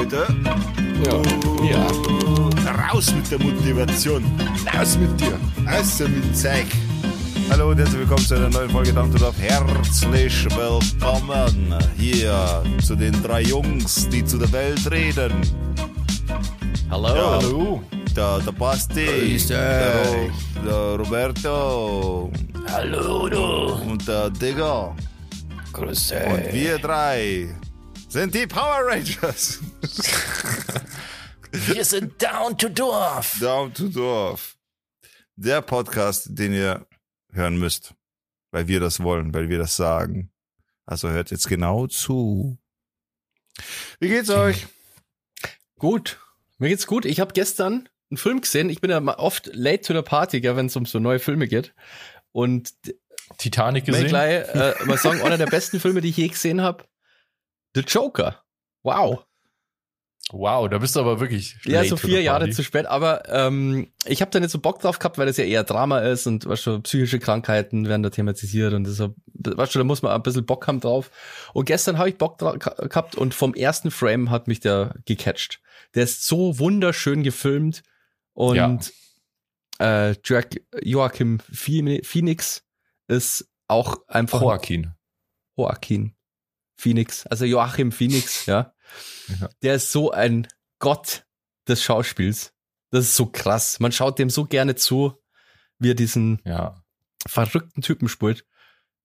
[0.00, 0.26] Leute.
[1.04, 1.20] Ja.
[1.68, 2.88] ja.
[2.88, 4.24] Raus mit der Motivation.
[4.74, 5.38] Raus mit dir.
[5.70, 6.64] Raus mit Zeug.
[7.50, 9.38] Hallo und herzlich willkommen zu einer neuen Folge Dampfdorf.
[9.38, 15.32] Herzlich willkommen hier zu den drei Jungs, die zu der Welt reden.
[16.90, 17.14] Hallo.
[17.14, 17.30] Ja.
[17.32, 17.82] Hallo.
[18.16, 20.02] Der, der Basti, der,
[20.64, 22.32] der Roberto
[22.68, 23.90] Hallo, du.
[23.90, 24.96] und der Digger.
[25.74, 27.50] Grüß Und wir drei
[28.10, 29.60] sind die Power Rangers.
[31.52, 33.38] Wir sind down to Dorf.
[33.40, 34.56] Down to Dorf.
[35.36, 36.86] Der Podcast, den ihr
[37.32, 37.94] hören müsst.
[38.52, 40.30] Weil wir das wollen, weil wir das sagen.
[40.86, 42.58] Also hört jetzt genau zu.
[44.00, 44.66] Wie geht's euch?
[45.78, 46.18] Gut.
[46.58, 47.04] Mir geht's gut.
[47.04, 48.70] Ich habe gestern einen Film gesehen.
[48.70, 51.46] Ich bin ja mal oft late to the party, wenn es um so neue Filme
[51.46, 51.74] geht.
[52.32, 52.74] Und
[53.38, 54.08] Titanic gesehen?
[54.08, 56.84] gleich äh, mal sagen, einer der besten Filme, die ich je gesehen habe,
[57.74, 58.44] The Joker.
[58.82, 59.24] Wow.
[60.32, 62.86] Wow, da bist du aber wirklich Ja, so vier Jahre zu spät.
[62.86, 65.98] Aber ähm, ich habe da nicht so Bock drauf gehabt, weil das ja eher Drama
[66.00, 70.02] ist und was schon psychische Krankheiten werden da thematisiert und deshalb, weißt du, da muss
[70.02, 71.10] man ein bisschen Bock haben drauf.
[71.52, 75.60] Und gestern habe ich Bock drauf gehabt und vom ersten Frame hat mich der gecatcht.
[75.94, 77.82] Der ist so wunderschön gefilmt
[78.32, 78.92] und
[79.80, 82.62] äh, Jack, Joachim Phoe- Phoenix
[83.08, 84.92] ist auch einfach Joaquin.
[85.56, 86.14] Joaquin
[86.76, 88.72] Phoenix, also Joachim Phoenix, ja.
[89.40, 89.48] Ja.
[89.62, 90.46] Der ist so ein
[90.78, 91.24] Gott
[91.68, 92.52] des Schauspiels.
[92.90, 93.78] Das ist so krass.
[93.80, 95.14] Man schaut dem so gerne zu,
[95.78, 96.82] wie er diesen Ja.
[97.26, 98.44] verrückten Typen spielt.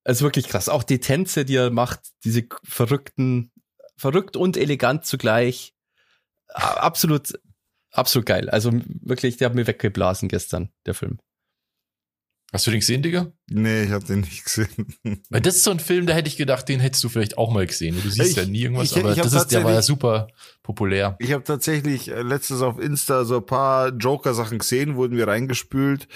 [0.03, 0.69] Es ist wirklich krass.
[0.69, 3.52] Auch die Tänze, die er macht, diese verrückten,
[3.97, 5.73] verrückt und elegant zugleich.
[6.53, 7.33] Absolut,
[7.91, 8.50] absolut geil.
[8.50, 11.19] Also wirklich, der hat mir weggeblasen gestern, der Film.
[12.56, 13.34] Hast du den gesehen, Digga?
[13.50, 14.70] Nee, ich habe den nicht gesehen.
[15.30, 17.52] Weil das ist so ein Film, da hätte ich gedacht, den hättest du vielleicht auch
[17.52, 18.00] mal gesehen.
[18.02, 20.28] Du siehst Ich- ja nie irgendwas, ich- aber ich das ist, der war ja super
[20.64, 21.17] populär.
[21.20, 26.07] Ich habe tatsächlich äh, letztens auf Insta so ein paar Joker-Sachen gesehen, wurden mir reingespült.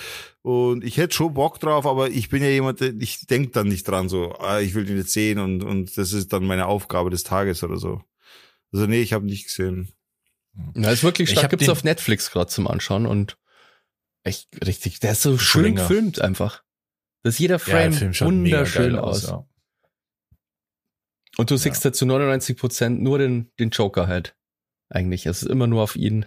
[0.41, 3.68] Und ich hätte schon Bock drauf, aber ich bin ja jemand, der, ich denk dann
[3.68, 6.68] nicht dran, so, ah, ich will den jetzt sehen und, und das ist dann meine
[6.68, 8.02] Aufgabe des Tages oder so.
[8.72, 9.90] Also nee, ich habe nicht gesehen.
[10.75, 11.50] Ja, ist wirklich Ich stark.
[11.50, 13.38] Gibt's den- auf Netflix gerade zum Anschauen und
[14.24, 15.00] echt richtig.
[15.00, 16.63] Der ist so schön gefilmt einfach.
[17.24, 19.24] Das ist jeder Ja, Frame mega wunderschön geil aus.
[19.28, 19.47] Ja.
[21.38, 24.35] Und du siehst da zu 99 Prozent nur den, den Joker halt.
[24.90, 25.25] Eigentlich.
[25.25, 26.25] Es ist immer nur auf ihn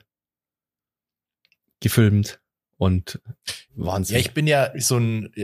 [1.80, 2.40] gefilmt
[2.76, 3.20] und
[3.74, 4.14] Wahnsinn.
[4.14, 5.34] ja, ich bin ja so ein,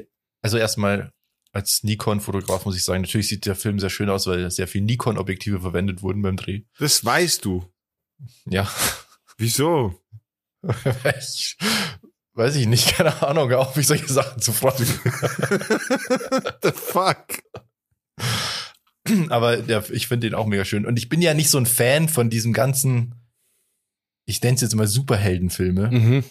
[0.43, 1.13] also erstmal
[1.53, 4.83] als Nikon-Fotograf muss ich sagen, natürlich sieht der Film sehr schön aus, weil sehr viel
[4.83, 6.63] Nikon-Objektive verwendet wurden beim Dreh.
[6.79, 7.71] Das weißt du.
[8.47, 8.71] Ja.
[9.39, 10.01] Wieso?
[11.19, 11.57] ich,
[12.39, 14.85] weiß ich nicht, keine Ahnung, auf mich solche Sachen zu fragen.
[16.63, 17.27] The fuck?
[19.29, 20.87] Aber der, ich finde den auch mega schön.
[20.87, 23.15] Und ich bin ja nicht so ein Fan von diesem ganzen,
[24.27, 26.25] ich nenne es jetzt mal Superheldenfilme, mhm.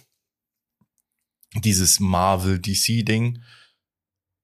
[1.63, 3.44] dieses Marvel DC-Ding.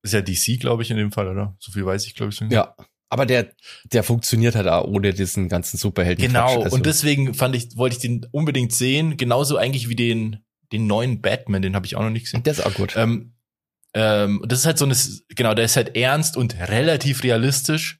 [0.05, 1.55] Ist ja DC, glaube ich, in dem Fall, oder?
[1.59, 2.35] So viel weiß ich, glaube ich.
[2.35, 2.51] sogar.
[2.51, 2.75] Ja.
[3.09, 3.53] Aber der,
[3.85, 6.25] der funktioniert halt auch ohne diesen ganzen Superhelden.
[6.25, 6.63] Genau.
[6.63, 9.17] Also, Und deswegen fand ich, wollte ich den unbedingt sehen.
[9.17, 12.43] Genauso eigentlich wie den, den neuen Batman, den habe ich auch noch nicht gesehen.
[12.43, 12.95] der ist auch gut.
[12.97, 13.33] Ähm,
[13.93, 14.95] ähm, das ist halt so eine,
[15.29, 17.99] genau, der ist halt ernst und relativ realistisch.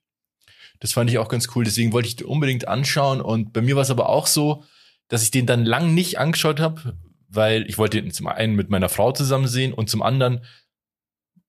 [0.79, 1.63] Das fand ich auch ganz cool.
[1.63, 3.21] Deswegen wollte ich den unbedingt anschauen.
[3.21, 4.65] Und bei mir war es aber auch so,
[5.07, 6.97] dass ich den dann lang nicht angeschaut habe,
[7.29, 10.43] weil ich wollte den zum einen mit meiner Frau zusammen sehen und zum anderen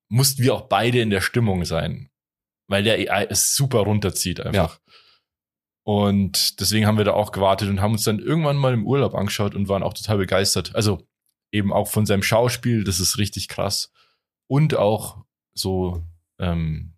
[0.08, 2.10] mussten wir auch beide in der Stimmung sein,
[2.68, 4.80] weil der AI es super runterzieht einfach.
[5.86, 9.14] Und deswegen haben wir da auch gewartet und haben uns dann irgendwann mal im Urlaub
[9.14, 10.74] angeschaut und waren auch total begeistert.
[10.74, 11.06] Also
[11.54, 13.92] eben auch von seinem Schauspiel, das ist richtig krass.
[14.46, 16.02] Und auch so
[16.38, 16.94] ähm,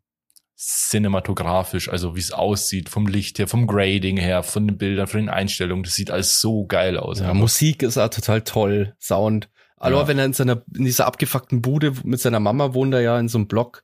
[0.57, 5.21] cinematografisch, also wie es aussieht, vom Licht her, vom Grading her, von den Bildern, von
[5.21, 7.21] den Einstellungen, das sieht alles so geil aus.
[7.21, 7.35] Ja.
[7.35, 8.95] Musik ist auch total toll.
[9.01, 9.49] Sound.
[9.77, 10.09] Also Ja.
[10.09, 13.29] wenn er in seiner, in dieser abgefuckten Bude mit seiner Mama wohnt er ja in
[13.29, 13.83] so einem Block.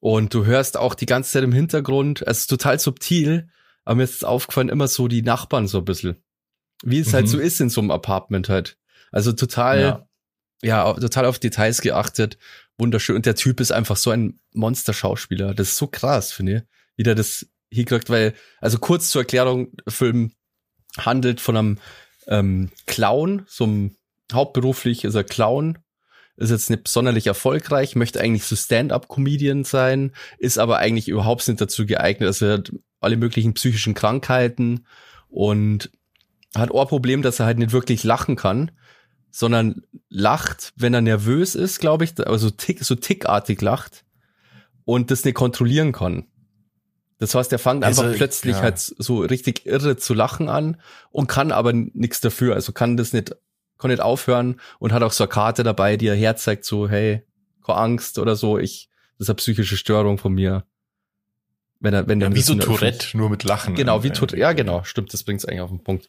[0.00, 3.48] Und du hörst auch die ganze Zeit im Hintergrund, es ist total subtil,
[3.84, 6.16] aber mir ist aufgefallen, immer so die Nachbarn so ein bisschen.
[6.82, 7.30] Wie es halt Mhm.
[7.30, 8.76] so ist in so einem Apartment halt.
[9.16, 10.06] Also total, Ja.
[10.62, 12.36] ja, total auf Details geachtet.
[12.76, 13.16] Wunderschön.
[13.16, 15.54] Und der Typ ist einfach so ein Monster-Schauspieler.
[15.54, 16.62] Das ist so krass, finde ich.
[16.96, 20.32] Wie der das hingekriegt, weil, also kurz zur Erklärung, der Film
[20.98, 21.78] handelt von einem
[22.26, 23.96] ähm, Clown, so einem
[24.30, 25.78] hauptberuflich ist er Clown,
[26.36, 31.58] ist jetzt nicht sonderlich erfolgreich, möchte eigentlich so Stand-up-Comedian sein, ist aber eigentlich überhaupt nicht
[31.60, 32.26] dazu geeignet.
[32.26, 34.86] Also er hat alle möglichen psychischen Krankheiten
[35.30, 35.90] und
[36.54, 38.72] hat auch ein Problem, dass er halt nicht wirklich lachen kann,
[39.36, 44.06] sondern lacht, wenn er nervös ist, glaube ich, also tick, so tickartig lacht
[44.86, 46.24] und das nicht kontrollieren kann.
[47.18, 48.62] Das heißt, er fängt Also, einfach plötzlich ja.
[48.62, 50.80] halt so richtig irre zu lachen an
[51.10, 52.54] und kann aber nichts dafür.
[52.54, 53.36] Also kann das nicht,
[53.76, 57.22] kann nicht aufhören und hat auch so eine Karte dabei, die er herzeigt, so, hey,
[57.62, 60.64] keine Angst oder so, ich, das ist eine psychische Störung von mir.
[61.78, 63.74] Wenn er, wenn Ja, er wie so der Tourette, nur mit Lachen.
[63.74, 64.38] Genau, wie Tourette.
[64.38, 66.08] Ja, genau, stimmt, das bringt's eigentlich auf den Punkt.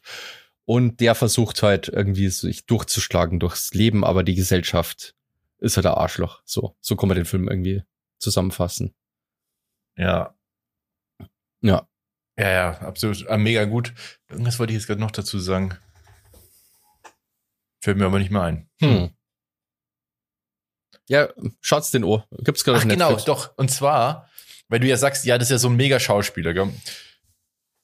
[0.68, 5.14] Und der versucht halt irgendwie sich durchzuschlagen durchs Leben, aber die Gesellschaft
[5.60, 6.42] ist halt ein Arschloch.
[6.44, 7.84] So, so kann man den Film irgendwie
[8.18, 8.94] zusammenfassen.
[9.96, 10.36] Ja.
[11.62, 11.88] Ja.
[12.38, 13.26] Ja, ja, absolut.
[13.28, 13.94] Ah, mega gut.
[14.28, 15.74] Irgendwas wollte ich jetzt gerade noch dazu sagen.
[17.80, 18.68] Fällt mir aber nicht mehr ein.
[18.82, 19.08] Hm.
[21.08, 21.30] Ja,
[21.62, 22.28] schaut's den Ohr.
[22.42, 23.24] Gibt's gerade auf genau, Netflix.
[23.24, 23.56] doch.
[23.56, 24.28] Und zwar,
[24.68, 26.70] weil du ja sagst, ja, das ist ja so ein mega Schauspieler, gell?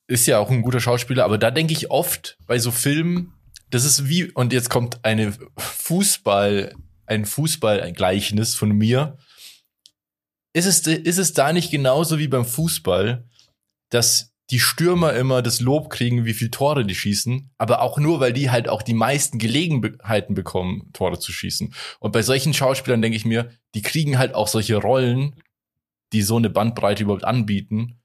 [0.07, 3.33] Ist ja auch ein guter Schauspieler, aber da denke ich oft bei so Filmen,
[3.71, 6.75] das ist wie, und jetzt kommt eine Fußball,
[7.07, 9.19] ein Fußballgleichnis von mir.
[10.53, 13.29] Ist es, ist es da nicht genauso wie beim Fußball,
[13.89, 18.21] dass die Stürmer immer das Lob kriegen, wie viel Tore die schießen, aber auch nur,
[18.21, 21.75] weil die halt auch die meisten Gelegenheiten bekommen, Tore zu schießen.
[21.99, 25.41] Und bei solchen Schauspielern denke ich mir, die kriegen halt auch solche Rollen,
[26.13, 28.01] die so eine Bandbreite überhaupt anbieten.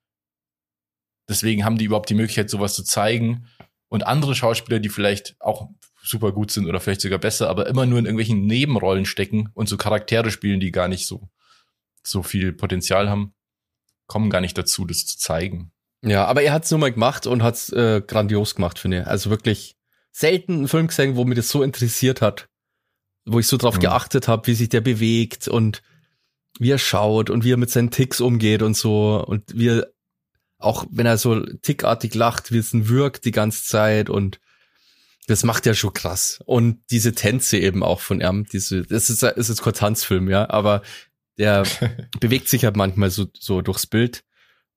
[1.30, 3.46] Deswegen haben die überhaupt die Möglichkeit, sowas zu zeigen.
[3.88, 5.70] Und andere Schauspieler, die vielleicht auch
[6.04, 9.70] super gut sind oder vielleicht sogar besser, aber immer nur in irgendwelchen Nebenrollen stecken und
[9.70, 11.30] so Charaktere spielen, die gar nicht so,
[12.04, 13.34] so viel Potenzial haben,
[14.08, 15.72] kommen gar nicht dazu, das zu zeigen.
[16.02, 19.08] Ja, aber er hat's nur mal gemacht und hat's äh, grandios gemacht, finde ich.
[19.08, 19.76] Also wirklich
[20.12, 22.48] selten einen Film gesehen, wo mich das so interessiert hat,
[23.26, 23.82] wo ich so drauf Mhm.
[23.82, 25.82] geachtet habe, wie sich der bewegt und
[26.58, 29.88] wie er schaut und wie er mit seinen Ticks umgeht und so und wie er
[30.60, 34.40] auch wenn er so tickartig lacht, wie es ihn wirkt die ganze Zeit und
[35.28, 36.40] das macht er schon krass.
[36.46, 40.50] Und diese Tänze eben auch von ihm, diese, das ist, ist jetzt kein Tanzfilm, ja,
[40.50, 40.82] aber
[41.38, 41.64] der
[42.20, 44.24] bewegt sich halt manchmal so, so durchs Bild.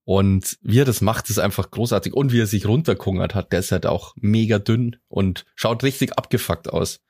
[0.05, 2.13] Und wie er das macht, ist einfach großartig.
[2.13, 6.19] Und wie er sich runterkungert hat, der ist halt auch mega dünn und schaut richtig
[6.19, 7.01] abgefuckt aus.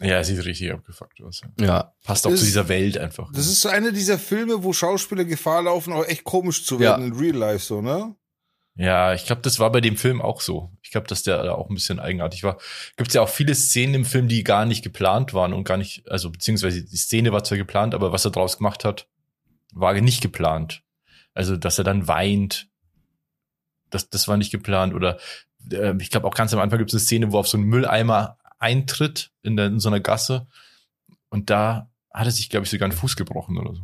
[0.00, 1.40] Ja, sieht richtig abgefuckt aus.
[1.58, 1.66] ja.
[1.66, 1.94] Ja.
[2.04, 3.30] Passt auch Das zu dieser Welt einfach.
[3.32, 6.80] Das ist so einer dieser Filme, wo Schauspieler Gefahr laufen, auch echt komisch zu Ja.
[6.90, 8.14] werden in Real Life, so, ne?
[8.78, 10.70] Ja, ich glaube, das war bei dem Film auch so.
[10.82, 12.58] Ich glaube, dass der da auch ein bisschen eigenartig war.
[12.98, 15.78] Gibt es ja auch viele Szenen im Film, die gar nicht geplant waren und gar
[15.78, 19.08] nicht, also beziehungsweise die Szene war zwar geplant, aber was er draus gemacht hat,
[19.72, 20.82] war nicht geplant.
[21.32, 22.68] Also, dass er dann weint,
[23.88, 24.92] das, das war nicht geplant.
[24.92, 25.18] Oder
[25.72, 27.66] ähm, ich glaube auch ganz am Anfang gibt es eine Szene, wo auf so einen
[27.66, 30.46] Mülleimer eintritt in, der, in so einer Gasse
[31.28, 33.82] und da hat er sich, glaube ich, sogar einen Fuß gebrochen oder so.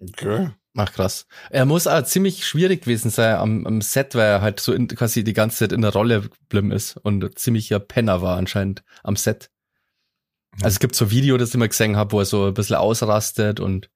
[0.00, 0.50] Okay.
[0.76, 1.26] Ach krass.
[1.50, 4.88] Er muss auch ziemlich schwierig gewesen sein am, am Set, weil er halt so in,
[4.88, 9.14] quasi die ganze Zeit in der Rolle geblieben ist und ziemlicher Penner war anscheinend am
[9.14, 9.50] Set.
[10.56, 12.54] Also es gibt so ein Video, das ich immer gesehen habe, wo er so ein
[12.54, 13.90] bisschen ausrastet und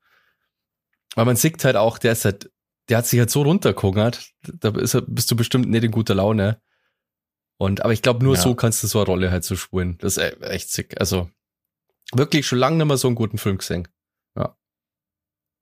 [1.17, 2.50] weil man sieht halt auch, der ist halt,
[2.88, 6.61] der hat sich halt so runtergehungert, da ist bist du bestimmt nicht in guter Laune.
[7.61, 8.41] Und aber ich glaube, nur Ja.
[8.41, 9.99] so kannst du so eine Rolle halt so spulen.
[9.99, 11.01] Das ist e- echt sick.
[11.01, 11.29] Also
[12.13, 13.89] wirklich schon lange nicht mehr so einen guten Film gesehen.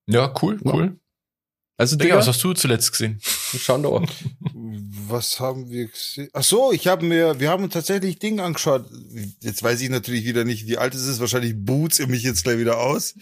[0.09, 0.73] Ja, cool, Ja.
[0.73, 1.01] cool.
[1.79, 3.19] Also Digga, Digga, was hast du zuletzt gesehen?
[3.23, 4.03] schauen da auch.
[5.09, 6.29] Was haben wir gesehen?
[6.33, 8.89] Ach so, ich habe mir, wir haben tatsächlich Ding angeschaut.
[9.43, 11.21] Jetzt weiß ich natürlich wieder nicht, wie alt es ist.
[11.21, 13.15] Wahrscheinlich boots ihr mich jetzt gleich wieder aus.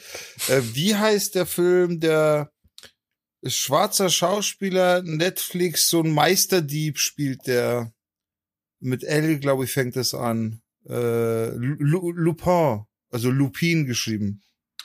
[0.49, 2.53] Äh, wie heißt der Film, der
[3.45, 7.93] schwarzer Schauspieler, Netflix, so ein Meisterdieb spielt, der
[8.85, 10.61] mit L, glaube ich, fängt das an.
[10.89, 14.43] Äh, Lu Lupin, also Lupin geschrieben.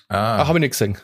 [0.08, 0.98] Ah, Ach, habe ich nicht gesehen.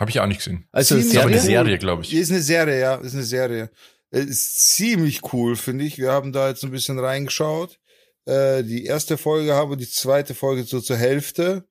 [0.00, 0.66] habe ich auch nicht gesehen.
[0.72, 1.38] Also ist eine.
[1.40, 2.12] Serie, glaube ich.
[2.12, 3.70] Ist eine Serie, ja, ist eine Serie.
[4.10, 5.98] Äh, Ist ziemlich cool, finde ich.
[5.98, 7.78] Wir haben da jetzt ein bisschen reingeschaut.
[8.26, 11.64] Äh, die erste Folge haben wir, die zweite Folge so zur Hälfte.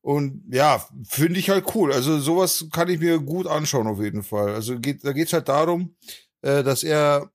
[0.00, 1.92] Und ja, finde ich halt cool.
[1.92, 4.54] Also sowas kann ich mir gut anschauen auf jeden Fall.
[4.54, 5.94] Also geht, da geht's halt darum,
[6.42, 7.30] äh, dass er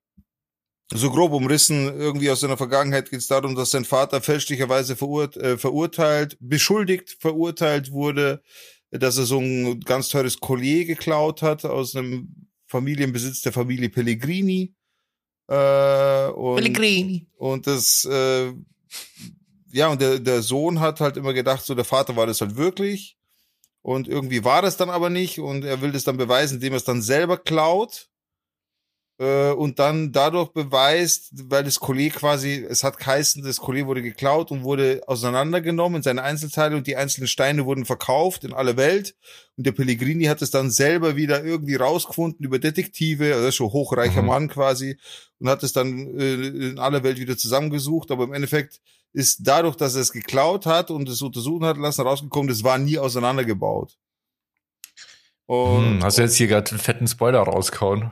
[0.94, 5.36] so grob umrissen, irgendwie aus seiner Vergangenheit geht es darum, dass sein Vater fälschlicherweise verurt,
[5.38, 8.42] äh, verurteilt, beschuldigt, verurteilt wurde,
[8.92, 14.74] dass er so ein ganz teures Collier geklaut hat aus einem Familienbesitz der Familie Pellegrini.
[15.48, 16.58] Äh, und,
[17.38, 18.54] und das, äh,
[19.72, 22.56] ja, und der, der Sohn hat halt immer gedacht, so der Vater war das halt
[22.56, 23.18] wirklich.
[23.82, 25.40] Und irgendwie war das dann aber nicht.
[25.40, 28.10] Und er will das dann beweisen, indem er es dann selber klaut.
[29.20, 34.04] Äh, und dann dadurch beweist, weil das Collier quasi, es hat geheißen, das Collier wurde
[34.04, 38.78] geklaut und wurde auseinandergenommen in seine Einzelteile und die einzelnen Steine wurden verkauft in alle
[38.78, 39.16] Welt.
[39.56, 44.22] Und der Pellegrini hat es dann selber wieder irgendwie rausgefunden über Detektive, also schon hochreicher
[44.22, 44.28] Mhm.
[44.28, 44.98] Mann quasi,
[45.40, 48.12] und hat es dann äh, in aller Welt wieder zusammengesucht.
[48.12, 48.82] Aber im Endeffekt
[49.14, 52.78] ist dadurch, dass er es geklaut hat und es untersuchen hat lassen, rausgekommen, das war
[52.78, 53.98] nie auseinandergebaut.
[55.48, 58.12] Und, Hm, hast du jetzt hier gerade einen fetten Spoiler rausgehauen?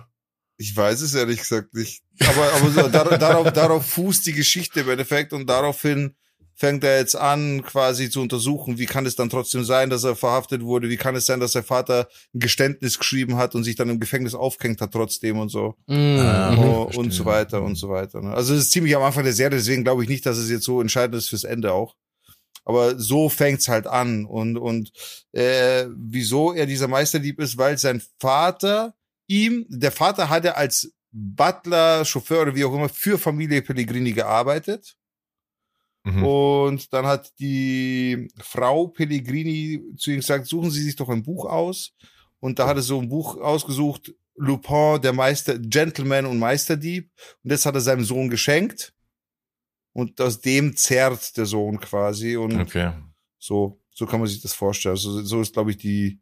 [0.58, 2.02] Ich weiß es ehrlich gesagt nicht.
[2.22, 6.16] Aber, aber so, dar, darauf, darauf fußt die Geschichte im Endeffekt und daraufhin
[6.58, 10.16] fängt er jetzt an, quasi zu untersuchen, wie kann es dann trotzdem sein, dass er
[10.16, 13.76] verhaftet wurde, wie kann es sein, dass der Vater ein Geständnis geschrieben hat und sich
[13.76, 15.76] dann im Gefängnis aufgehängt hat trotzdem und so.
[15.90, 18.22] Ah, Oh, und so weiter und so weiter.
[18.22, 18.34] ne?
[18.34, 20.64] Also es ist ziemlich am Anfang der Serie, deswegen glaube ich nicht, dass es jetzt
[20.64, 21.94] so entscheidend ist fürs Ende auch.
[22.64, 24.24] Aber so fängt's halt an.
[24.26, 24.92] Und, und
[25.34, 28.96] äh, wieso er dieser Meisterdieb ist, weil sein Vater
[29.28, 34.98] ihm, der Vater hatte als Butler, Chauffeur oder wie auch immer für Familie Pellegrini gearbeitet.
[36.04, 36.24] Mhm.
[36.24, 41.46] Und dann hat die Frau Pellegrini zu ihm gesagt, suchen Sie sich doch ein Buch
[41.46, 41.94] aus.
[42.40, 47.10] Und da hat er so ein Buch ausgesucht, Lupin, der Meister, Gentleman und Meisterdieb.
[47.44, 48.94] Und das hat er seinem Sohn geschenkt.
[49.94, 52.36] Und aus dem zerrt der Sohn quasi.
[52.36, 52.92] Und Okay.
[53.40, 54.96] so, so kann man sich das vorstellen.
[54.96, 56.20] Also, so ist, glaube ich, die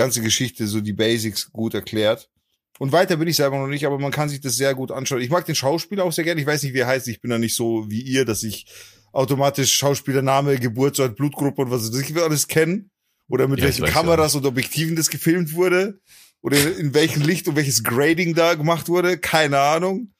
[0.00, 2.30] ganze Geschichte, so die Basics gut erklärt.
[2.78, 5.20] Und weiter bin ich selber noch nicht, aber man kann sich das sehr gut anschauen.
[5.20, 6.40] Ich mag den Schauspieler auch sehr gerne.
[6.40, 7.08] Ich weiß nicht, wie er heißt.
[7.08, 8.66] Ich bin da nicht so wie ihr, dass ich
[9.12, 12.90] automatisch Schauspielername, Geburtsort, Blutgruppe und was weiß ich alles kennen.
[13.28, 16.00] Oder mit Ja, welchen Kameras und Objektiven das gefilmt wurde.
[16.40, 19.18] Oder in welchem Licht und welches Grading da gemacht wurde.
[19.18, 20.14] Keine Ahnung.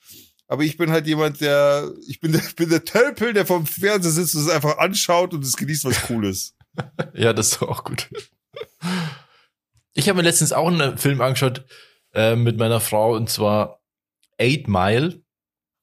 [0.47, 4.13] Aber ich bin halt jemand, der, ich bin der, bin der Tölpel, der vom Fernseher
[4.13, 6.55] sitzt und es einfach anschaut und es genießt was Cooles.
[7.15, 8.09] Ja, das ist auch gut.
[9.95, 11.65] Ich habe mir letztens auch einen Film angeschaut
[12.15, 13.81] äh, mit meiner Frau und zwar
[14.39, 15.23] Eight Mile.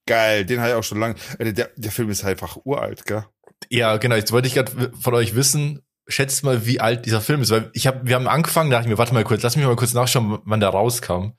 [0.08, 1.16] Geil, den habe ich auch schon lange.
[1.38, 3.26] Alter, Der, der Film ist einfach uralt, gell?
[3.70, 4.16] Ja, genau.
[4.16, 7.70] Jetzt wollte ich gerade von euch wissen, schätzt mal, wie alt dieser Film ist, weil
[7.74, 9.76] ich habe, wir haben angefangen, da dachte ich mir, warte mal kurz, lass mich mal
[9.76, 11.34] kurz nachschauen, wann der rauskam.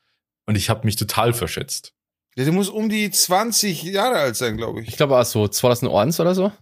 [0.46, 1.94] Und ich habe mich total verschätzt.
[2.37, 4.88] Der, der muss um die 20 Jahre alt sein, glaube ich.
[4.88, 6.52] Ich glaube auch so 2001 oder so.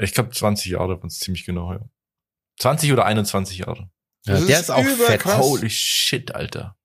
[0.00, 1.80] Ich glaube 20 Jahre, waren es ziemlich genau, ja.
[2.58, 3.90] 20 oder 21 Jahre.
[4.26, 5.20] Ja, Das der ist ist auch fett.
[5.20, 5.38] krass.
[5.38, 6.76] Holy shit, Alter.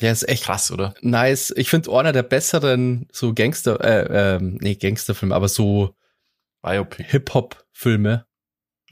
[0.00, 0.94] Der ist echt Krass, oder?
[1.00, 1.52] nice.
[1.56, 5.94] Ich finde einer der besseren so Gangster, äh, ähm, nee, Gangsterfilme, aber so.
[6.64, 8.26] Hip-Hop-Filme,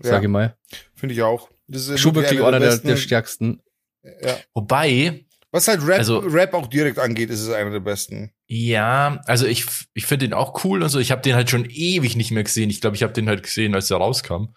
[0.00, 0.56] sage ich mal.
[0.94, 1.50] Finde ich auch.
[1.68, 3.62] Das ist Schon wirklich einer der, der stärksten.
[4.02, 4.36] Ja.
[4.54, 8.32] Wobei, Was halt Rap, Also- Rap auch direkt angeht, ist es einer der besten.
[8.46, 10.98] ja, also ich, ich finde den auch cool und so.
[10.98, 12.70] Ich habe den halt schon ewig nicht mehr gesehen.
[12.70, 14.54] Ich glaube, ich habe den halt gesehen, als er rauskam.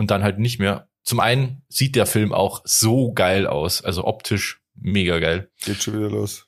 [0.00, 0.88] Und dann halt nicht mehr.
[1.04, 3.84] Zum einen sieht der Film auch so geil aus.
[3.84, 5.50] Also optisch mega geil.
[5.60, 6.46] Geht schon wieder los.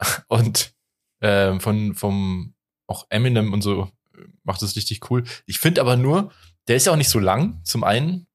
[0.28, 0.74] Und
[1.22, 2.54] ähm, von vom
[2.88, 5.22] auch Eminem und so äh, macht das richtig cool.
[5.46, 6.32] Ich finde aber nur,
[6.66, 8.26] der ist ja auch nicht so lang, zum einen.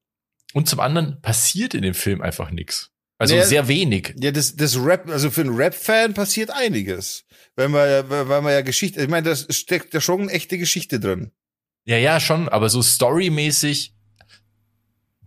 [0.54, 2.90] Und zum anderen passiert in dem Film einfach nichts.
[3.18, 4.14] Also Nee, sehr wenig.
[4.18, 7.24] Ja, das, das Rap, also für einen Rap-Fan passiert einiges.
[7.56, 10.30] Weil man, ja- weil weil man ja Geschichte, ich meine, da steckt ja schon eine
[10.32, 11.32] echte Geschichte drin.
[11.86, 13.93] Ja, ja, schon, aber so storymäßig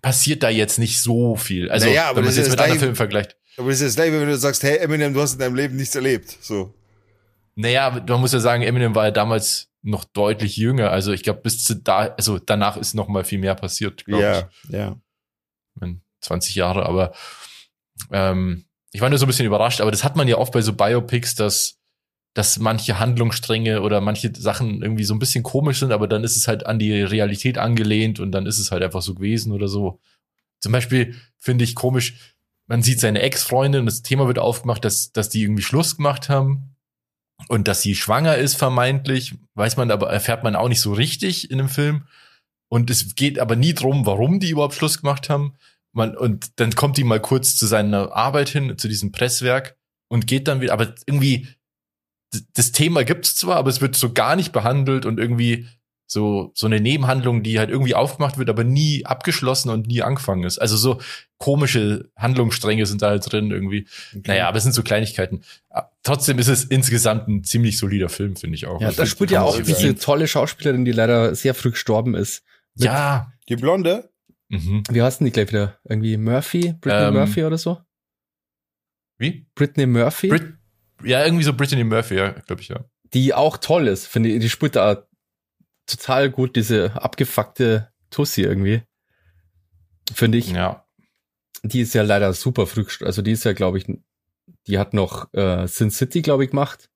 [0.01, 1.69] passiert da jetzt nicht so viel.
[1.69, 3.37] Also, Naja, wenn man es jetzt mit anderen Filmen vergleicht.
[3.57, 5.75] Aber das ist das gleiche, wenn du sagst, hey Eminem, du hast in deinem Leben
[5.75, 6.37] nichts erlebt.
[6.41, 6.75] So.
[7.55, 10.91] Naja, man muss ja sagen, Eminem war ja damals noch deutlich jünger.
[10.91, 14.47] Also ich glaube, bis zu da, also danach ist noch mal viel mehr passiert, glaube
[14.69, 14.73] ich.
[14.73, 14.97] ja.
[15.73, 17.13] Ich meine, 20 Jahre, aber
[18.11, 20.61] ähm, ich war nur so ein bisschen überrascht, aber das hat man ja oft bei
[20.61, 21.76] so Biopics, dass,
[22.37, 26.37] dass manche Handlungsstränge oder manche Sachen irgendwie so ein bisschen komisch sind, aber dann ist
[26.37, 29.67] es halt an die Realität angelehnt und dann ist es halt einfach so gewesen oder
[29.67, 29.99] so.
[30.59, 32.35] Zum Beispiel finde ich komisch,
[32.67, 36.75] man sieht seine Ex-Freundin, das Thema wird aufgemacht, dass, dass die irgendwie Schluss gemacht haben
[37.47, 41.49] und dass sie schwanger ist vermeintlich, weiß man aber, erfährt man auch nicht so richtig
[41.49, 42.03] in dem Film.
[42.69, 45.55] Und es geht aber nie drum, warum die überhaupt Schluss gemacht haben.
[45.91, 49.75] Man, und dann kommt die mal kurz zu seiner Arbeit hin, zu diesem Presswerk
[50.07, 51.47] und geht dann wieder, aber irgendwie,
[52.53, 55.67] das Thema gibt's zwar, aber es wird so gar nicht behandelt und irgendwie
[56.09, 60.43] so, so eine Nebenhandlung, die halt irgendwie aufgemacht wird, aber nie abgeschlossen und nie angefangen
[60.43, 60.57] ist.
[60.57, 61.01] Also so
[61.37, 63.87] komische Handlungsstränge sind da halt drin irgendwie.
[64.25, 65.43] Naja, aber es sind so Kleinigkeiten.
[65.69, 68.79] Ah, Trotzdem ist es insgesamt ein ziemlich solider Film, finde ich auch.
[68.79, 72.43] Ja, Also da spielt ja auch diese tolle Schauspielerin, die leider sehr früh gestorben ist.
[72.75, 73.33] Ja.
[73.49, 74.09] Die Blonde?
[74.47, 74.83] Mhm.
[74.89, 75.77] Wie heißt denn die gleich wieder?
[75.83, 76.73] Irgendwie Murphy?
[76.79, 77.79] Britney Ähm, Murphy oder so?
[79.17, 79.45] Wie?
[79.55, 80.29] Britney Murphy?
[80.29, 80.56] Brit
[81.03, 82.83] ja, irgendwie so Brittany Murphy, ja, glaube ich, ja.
[83.13, 84.39] die auch toll ist, finde ich.
[84.39, 85.07] Die spielt da
[85.85, 88.83] total gut, diese abgefuckte Tussi irgendwie.
[90.13, 90.51] Finde ich.
[90.51, 90.85] Ja.
[91.63, 93.85] Die ist ja leider super früh, also die ist ja, glaube ich,
[94.67, 96.89] die hat noch äh, Sin City, glaube ich, gemacht.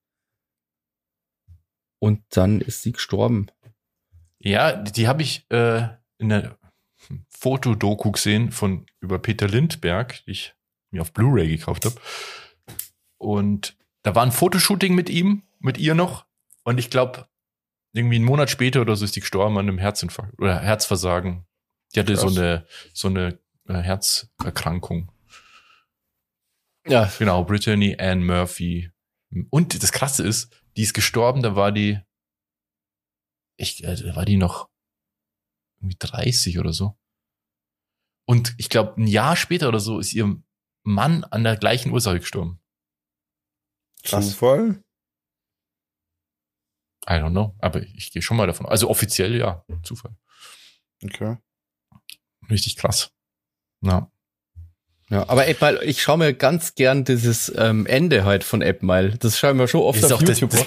[2.00, 3.48] Und dann ist sie gestorben.
[4.40, 6.58] Ja, die, die habe ich äh, in der
[7.30, 10.56] Fotodoku gesehen von über Peter Lindberg, die ich
[10.92, 11.96] mir auf Blu-ray gekauft habe.
[13.18, 16.26] Und da war ein Fotoshooting mit ihm, mit ihr noch.
[16.64, 17.28] Und ich glaube,
[17.94, 21.46] irgendwie einen Monat später oder so ist die gestorben an einem Herzinfarkt oder Herzversagen.
[21.94, 22.38] Die hatte so Krass.
[22.38, 25.12] eine, so eine äh, Herzerkrankung.
[26.88, 28.92] Ja, Genau, Brittany Ann Murphy.
[29.50, 32.00] Und das Krasse ist, die ist gestorben, da war die,
[33.58, 34.70] ich, äh, da war die noch
[35.80, 36.98] irgendwie 30 oder so.
[38.26, 40.42] Und ich glaube, ein Jahr später oder so ist ihr
[40.84, 42.61] Mann an der gleichen Ursache gestorben.
[44.04, 44.82] Zufall?
[47.08, 48.66] I don't know, aber ich gehe schon mal davon.
[48.68, 50.16] Also offiziell ja, Zufall.
[51.04, 51.38] Okay.
[52.50, 53.12] Richtig krass.
[53.82, 54.12] Ja.
[55.10, 58.82] Ja, aber Eight Mile, ich schaue mir ganz gern dieses ähm, Ende halt von Eight
[58.84, 59.18] Mile.
[59.18, 60.52] Das schauen wir schon oft Ist auf auch das- YouTube.
[60.52, 60.66] das-.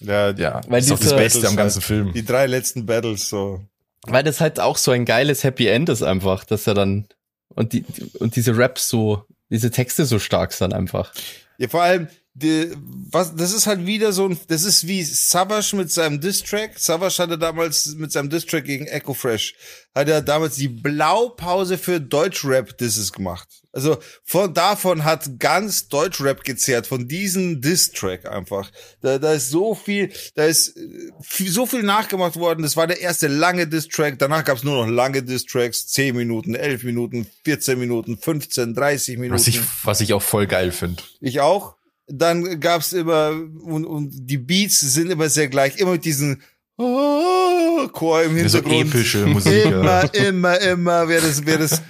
[0.00, 1.84] Ja, Ja, Weil ist doch das Beste am Battles ganzen halt.
[1.86, 2.12] Film.
[2.12, 3.64] Die drei letzten Battles so.
[4.02, 7.08] weil das halt auch so ein geiles Happy End ist einfach, dass er dann
[7.48, 7.84] und die
[8.18, 11.12] und diese Raps so, diese Texte so stark sind einfach.
[11.58, 12.72] Ja, vor allem, die,
[13.10, 16.78] was, das ist halt wieder so ein, das ist wie Savage mit seinem Diss-Track.
[16.78, 19.54] Savage hatte damals mit seinem Diss-Track gegen Echo Fresh,
[19.94, 23.48] hat er damals die Blaupause für Deutschrap-Disses gemacht.
[23.70, 28.70] Also von davon hat ganz Deutschrap gezehrt, von diesem Diss-Track einfach.
[29.00, 32.62] Da, da ist so viel, da ist äh, viel, so viel nachgemacht worden.
[32.62, 34.18] Das war der erste lange Diss-Track.
[34.18, 35.86] Danach gab es nur noch lange Diss-Tracks.
[35.88, 39.34] 10 Minuten, 11 Minuten, 14 Minuten, 15, 30 Minuten.
[39.34, 41.02] Was ich, was ich auch voll geil finde.
[41.20, 41.76] Ich auch.
[42.06, 46.42] Dann gab's immer, und, und die Beats sind immer sehr gleich, immer mit diesen
[46.76, 48.94] oh, Chor im So Hintergrund.
[48.94, 49.64] epische Musik.
[49.64, 49.70] ja.
[49.70, 51.82] immer, immer, immer, wer das, wer das,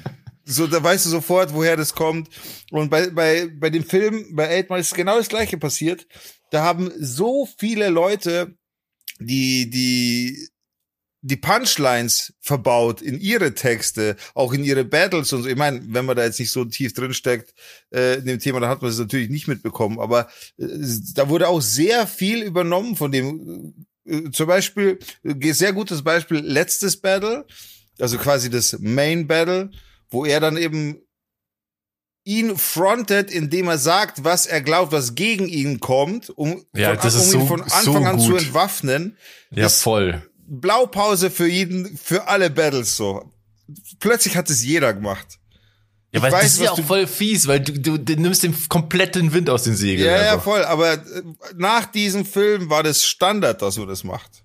[0.45, 2.29] so, da weißt du sofort, woher das kommt.
[2.71, 6.07] Und bei, bei, bei dem Film, bei Eight Mile ist genau das Gleiche passiert.
[6.51, 8.55] Da haben so viele Leute,
[9.19, 10.49] die, die,
[11.27, 15.49] die Punchlines verbaut in ihre Texte, auch in ihre Battles und so.
[15.49, 17.55] Ich meine, wenn man da jetzt nicht so tief drin steckt
[17.95, 19.99] äh, in dem Thema, dann hat man es natürlich nicht mitbekommen.
[20.01, 20.29] Aber
[20.59, 20.67] äh,
[21.15, 23.75] da wurde auch sehr viel übernommen von dem.
[24.07, 27.47] Äh, zum Beispiel, äh, sehr gutes Beispiel, letztes Battle,
[27.99, 29.71] also quasi das Main Battle,
[30.11, 30.99] wo er dann eben
[32.25, 37.03] ihn frontet, indem er sagt, was er glaubt, was gegen ihn kommt, um, Ja, von,
[37.03, 39.17] das ist um ihn so- von so Anfang an zu entwaffnen.
[39.51, 40.23] Ja, Das- voll.
[40.47, 43.31] Blaupause für jeden, für alle Battles so.
[43.99, 45.39] Plötzlich hat es jeder gemacht.
[46.13, 48.55] Ja, weil das ist ja auch du- voll fies, weil du, du, du nimmst den
[48.69, 50.07] kompletten Wind aus den Segeln.
[50.07, 50.45] Ja, ja, einfach.
[50.45, 50.65] voll.
[50.65, 51.01] Aber äh,
[51.57, 54.45] nach diesem Film war das Standard, dass man das macht.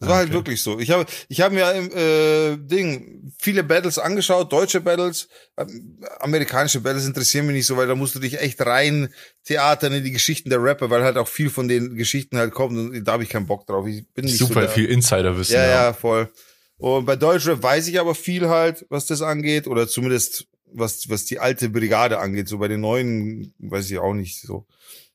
[0.00, 0.34] Das war halt Okay.
[0.34, 0.78] wirklich so.
[0.78, 6.80] Ich habe ich hab mir im äh, Ding viele Battles angeschaut, deutsche Battles, ähm, amerikanische
[6.80, 9.12] Battles interessieren mich nicht so, weil da musst du dich echt rein
[9.44, 12.78] theatern in die Geschichten der Rapper, weil halt auch viel von den Geschichten halt kommt
[12.78, 13.86] und da habe ich keinen Bock drauf.
[13.86, 15.54] Ich bin nicht so Super der- viel Insiderwissen.
[15.56, 16.30] Ja, ja, voll.
[16.76, 21.24] Und bei Deutschrap weiß ich aber viel halt, was das angeht, oder zumindest was, was
[21.24, 22.46] die alte Brigade angeht.
[22.46, 24.64] So bei den neuen weiß ich auch nicht so.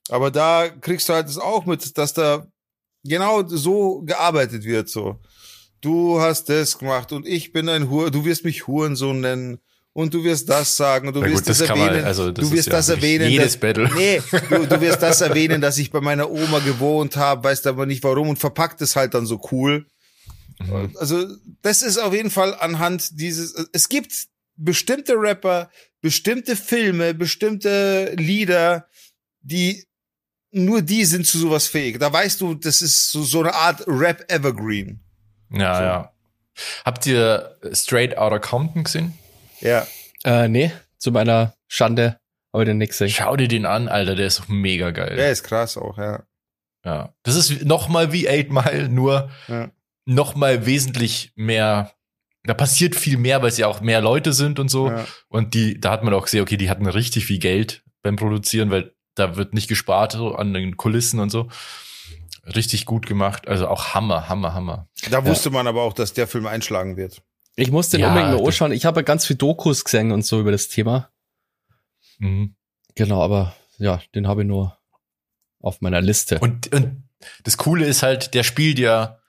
[0.09, 2.45] Aber da kriegst du halt das auch mit, dass da
[3.03, 5.19] genau so gearbeitet wird, so.
[5.81, 9.59] Du hast das gemacht und ich bin ein Hur, du wirst mich Hurensohn nennen
[9.91, 12.05] und du wirst das sagen und du Na wirst gut, das das kann man- erwähnen.
[12.05, 13.29] also das du wirst ja das erwähnen.
[13.29, 13.89] jedes dass, Battle.
[13.95, 17.85] Nee, du, du wirst das erwähnen, dass ich bei meiner Oma gewohnt habe, weißt aber
[17.85, 19.85] nicht warum und verpackt es halt dann so cool.
[20.59, 20.91] Mhm.
[20.95, 21.27] Also,
[21.61, 24.13] das ist auf jeden Fall anhand dieses, es gibt
[24.55, 28.87] bestimmte Rapper, bestimmte Filme, bestimmte Lieder,
[29.41, 29.83] die
[30.53, 31.99] nur die sind zu sowas fähig.
[31.99, 35.01] Da weißt du, das ist so, so eine Art Rap Evergreen.
[35.51, 35.83] Ja, So.
[35.83, 36.09] ja.
[36.85, 39.13] Habt ihr Straight Outta Compton gesehen?
[39.59, 39.87] Ja.
[40.23, 42.19] Äh, nee, zu meiner Schande,
[42.51, 43.09] aber den nix sehen.
[43.09, 45.15] Schau dir den an, Alter, der ist doch mega geil.
[45.15, 46.23] Der ist krass auch, ja.
[46.85, 47.13] Ja.
[47.23, 49.71] Das ist noch mal wie Eight Mile, nur Ja.
[50.05, 51.91] noch mal wesentlich mehr.
[52.43, 54.89] Da passiert viel mehr, weil es ja auch mehr Leute sind und so.
[54.89, 55.05] ja.
[55.29, 58.69] Und die, da hat man auch gesehen, okay, die hatten richtig viel Geld beim Produzieren,
[58.69, 61.49] weil da wird nicht gespart so an den Kulissen und so.
[62.45, 63.47] Richtig gut gemacht.
[63.47, 64.89] Also auch Hammer, Hammer, Hammer.
[65.09, 67.21] Da wusste man aber auch, dass der Film einschlagen wird.
[67.55, 68.71] Ich muss den Ja, unbedingt mal anschauen.
[68.71, 71.09] Ich habe ja ganz viel Dokus gesehen und so über das Thema.
[72.19, 72.55] Mhm.
[72.95, 74.77] Genau, aber ja, den habe ich nur
[75.59, 76.39] auf meiner Liste.
[76.39, 77.03] Und, und
[77.43, 79.19] das Coole ist halt, der spielt ja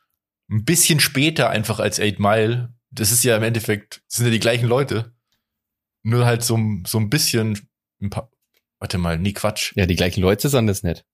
[0.50, 2.74] ein bisschen später einfach als Eight Mile.
[2.90, 5.14] Das ist ja im Endeffekt, das sind ja die gleichen Leute.
[6.02, 7.68] Nur halt so, so ein bisschen,
[8.00, 8.30] ein paar,
[8.84, 9.72] warte mal, nee, Quatsch.
[9.76, 11.06] ja, die gleichen Leute sind das nicht.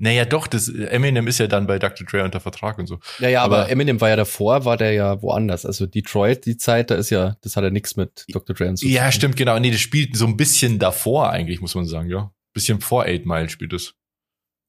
[0.00, 2.06] Naja, doch, das, Eminem ist ja dann bei Dr.
[2.06, 3.00] Dre unter Vertrag und so.
[3.18, 5.66] Ja, ja, aber, Aber- Eminem war ja davor, war der ja woanders.
[5.66, 8.54] Also Detroit, die Zeit, da ist ja, das hat ja nichts mit Dr.
[8.54, 9.58] Dre und so Ja, stimmt, genau.
[9.58, 12.32] Nee, das spielt so ein bisschen davor eigentlich, muss man sagen, ja.
[12.54, 13.94] Bisschen vor Eight Mile spielt es.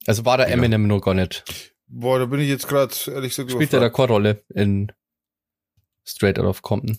[0.07, 0.53] Also war der Ja.
[0.55, 1.43] Eminem nur gar nicht.
[1.85, 3.95] Boah, da bin ich jetzt gerade ehrlich gesagt Spielt er da überfragt.
[3.97, 4.91] keine Rolle in
[6.07, 6.97] Straight Out of Compton?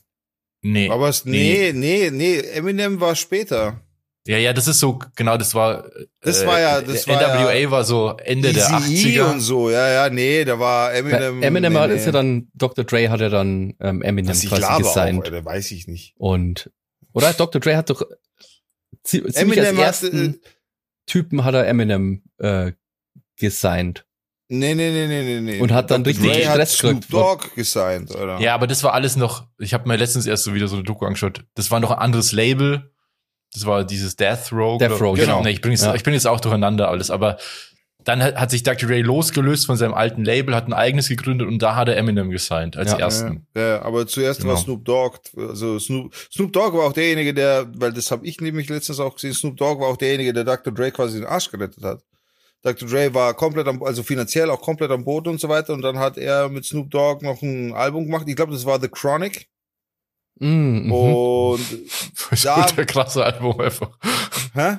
[0.62, 0.88] Nee.
[0.88, 3.80] Aber es, nee, nee, nee, Eminem war später.
[4.26, 5.88] Ja, ja, das ist so, genau, das war.
[6.20, 9.30] Das war ja- das war NWA war so Ende der Eazy-E 80er.
[9.32, 11.42] und so, ja, ja, nee, da war Eminem.
[11.42, 12.84] Eminem nee, hat, ist ja dann, Dr.
[12.84, 15.24] Dre hat ja dann ähm, Eminem das ich quasi auch, gesigned.
[15.24, 16.14] Alter, weiß ich nicht.
[16.18, 16.70] Und,
[17.14, 17.60] oder Dr.
[17.62, 18.02] Dre hat doch
[19.04, 20.38] zie- ziemlich Eminem als hat, ersten äh,
[21.06, 22.72] Typen hat er Eminem äh,
[23.38, 24.04] gesigned.
[24.48, 25.60] Nee, nee, nee, nee, nee, nee.
[25.60, 26.22] Und hat dann Dr.
[26.24, 27.08] richtig Dre hat Stress Snoop.
[27.08, 28.38] Dogg gesigned, oder?
[28.40, 30.84] Ja, aber das war alles noch, ich habe mir letztens erst so wieder so eine
[30.84, 31.44] Doku angeschaut.
[31.54, 32.92] Das war noch ein anderes Label.
[33.52, 34.78] Das war dieses Death Row.
[34.78, 35.14] Death Row, genau.
[35.16, 35.42] genau.
[35.42, 35.94] Nee, ich bringe jetzt, Ja.
[35.94, 37.36] ich bring jetzt auch durcheinander alles, aber
[38.04, 38.88] dann hat, hat sich Dr.
[38.88, 42.30] Ray losgelöst von seinem alten Label, hat ein eigenes gegründet und da hat er Eminem
[42.30, 42.98] gesigned als Ja.
[42.98, 43.46] ersten.
[43.54, 44.60] Ja, ja, aber zuerst war Genau.
[44.64, 48.68] Snoop Dogg, also Snoop, Snoop Dogg war auch derjenige, der, weil das habe ich nämlich
[48.70, 50.72] letztens auch gesehen, Snoop Dogg war auch derjenige, der Dr.
[50.72, 52.00] Dre quasi den Arsch gerettet hat.
[52.62, 52.88] Dr.
[52.88, 55.98] Dre war komplett am, also finanziell auch komplett am Boden und so weiter und dann
[55.98, 58.24] hat er mit Snoop Dogg noch ein Album gemacht.
[58.28, 59.46] Ich glaube, das war The Chronic
[60.40, 60.90] mhm.
[60.92, 61.60] und,
[62.30, 62.56] Das Ja.
[62.56, 63.90] ultra krasse Album einfach.
[64.54, 64.78] hä?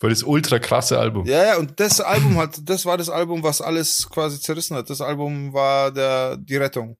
[0.00, 1.24] Weil das ultra krasse Album.
[1.26, 4.90] Ja, ja, und das Album hat, das war das Album, was alles quasi zerrissen hat.
[4.90, 6.96] Das Album war der, die Rettung.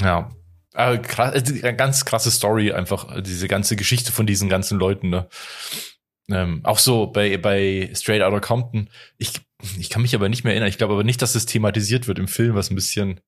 [0.00, 0.30] Ja.
[0.74, 4.48] Aber krass, also die- eine ganz krasse Story einfach, äh, diese ganze Geschichte von diesen
[4.48, 5.28] ganzen Leuten, ne?
[6.28, 8.90] Ähm, auch so bei, bei Straight Outta Compton.
[9.16, 9.32] Ich,
[9.78, 10.68] ich kann mich aber nicht mehr erinnern.
[10.68, 13.20] Ich glaube aber nicht, dass das thematisiert wird im Film, was ein bisschen,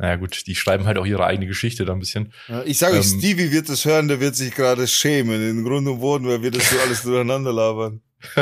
[0.00, 2.32] naja gut, die schreiben halt auch ihre eigene Geschichte da ein bisschen.
[2.48, 3.18] Ja, Ich sage euch, Ähm.
[3.18, 6.50] Stevie wird das hören, der wird sich gerade schämen, in Grund und Boden, weil wir
[6.50, 8.00] das so alles durcheinander labern.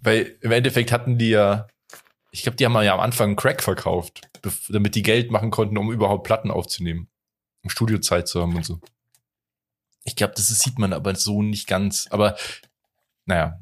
[0.00, 1.66] Weil im Endeffekt hatten die ja,
[2.30, 4.20] ich glaube, die haben ja am Anfang Crack verkauft,
[4.68, 7.08] damit die Geld machen konnten, um überhaupt Platten aufzunehmen.
[7.64, 8.80] Um Studiozeit zu haben und so.
[10.04, 12.06] Ich glaube, das sieht man aber so nicht ganz.
[12.10, 12.36] Aber
[13.24, 13.58] naja.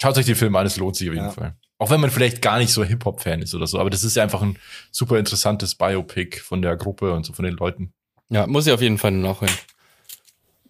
[0.00, 1.32] Schaut euch den Film an, es lohnt sich auf jeden Ja.
[1.32, 1.56] Fall.
[1.80, 3.78] Auch wenn man vielleicht gar nicht so Hip-Hop-Fan ist oder so.
[3.78, 4.58] Aber das ist ja einfach ein
[4.90, 7.94] super interessantes Biopic von der Gruppe und so von den Leuten.
[8.28, 9.54] Ja, muss ich auf jeden Fall nachholen.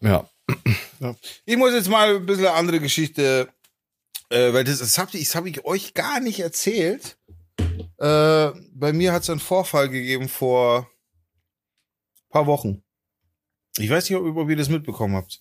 [0.01, 0.25] Ja.
[1.44, 3.49] Ich muss jetzt mal ein bisschen eine andere Geschichte,
[4.29, 7.18] äh, weil das, das habe ich, das hab ich euch gar nicht erzählt.
[7.99, 10.88] Äh, bei mir hat es einen Vorfall gegeben vor
[12.31, 12.85] paar Wochen.
[13.79, 15.40] Ich weiß nicht, ob, ob ihr das mitbekommen habt.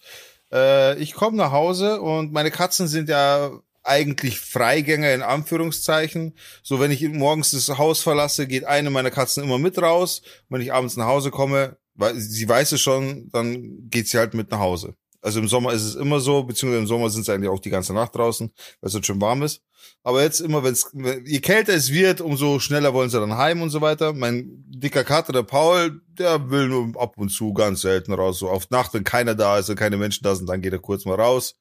[0.51, 3.51] Äh, ich komme nach Hause und meine Katzen sind ja
[3.84, 6.36] eigentlich Freigänger in Anführungszeichen.
[6.63, 10.22] So, wenn ich morgens das Haus verlasse, geht eine meiner Katzen immer mit raus.
[10.50, 14.34] Wenn ich abends nach Hause komme, weil sie weiß es schon, dann geht sie halt
[14.34, 14.96] mit nach Hause.
[15.22, 17.70] Also im Sommer ist es immer so, beziehungsweise im Sommer sind sie eigentlich auch die
[17.70, 19.62] ganze Nacht draußen, weil es halt schön warm ist.
[20.04, 20.92] Aber jetzt immer, wenn es,
[21.26, 24.13] je kälter es wird, umso schneller wollen sie dann heim und so weiter.
[24.13, 28.39] Mein dicker Kater, der Paul, der will nur ab und zu ganz selten raus.
[28.39, 30.80] So auf Nacht, wenn keiner da ist und keine Menschen da sind, dann geht er
[30.80, 31.56] kurz mal raus.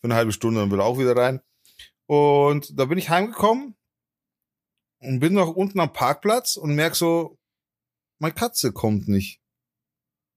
[0.00, 1.40] Für eine halbe Stunde, dann will er auch wieder rein.
[2.06, 3.74] Und da bin ich heimgekommen
[5.00, 7.38] und bin noch unten am Parkplatz und merk so,
[8.18, 9.40] meine Katze kommt nicht.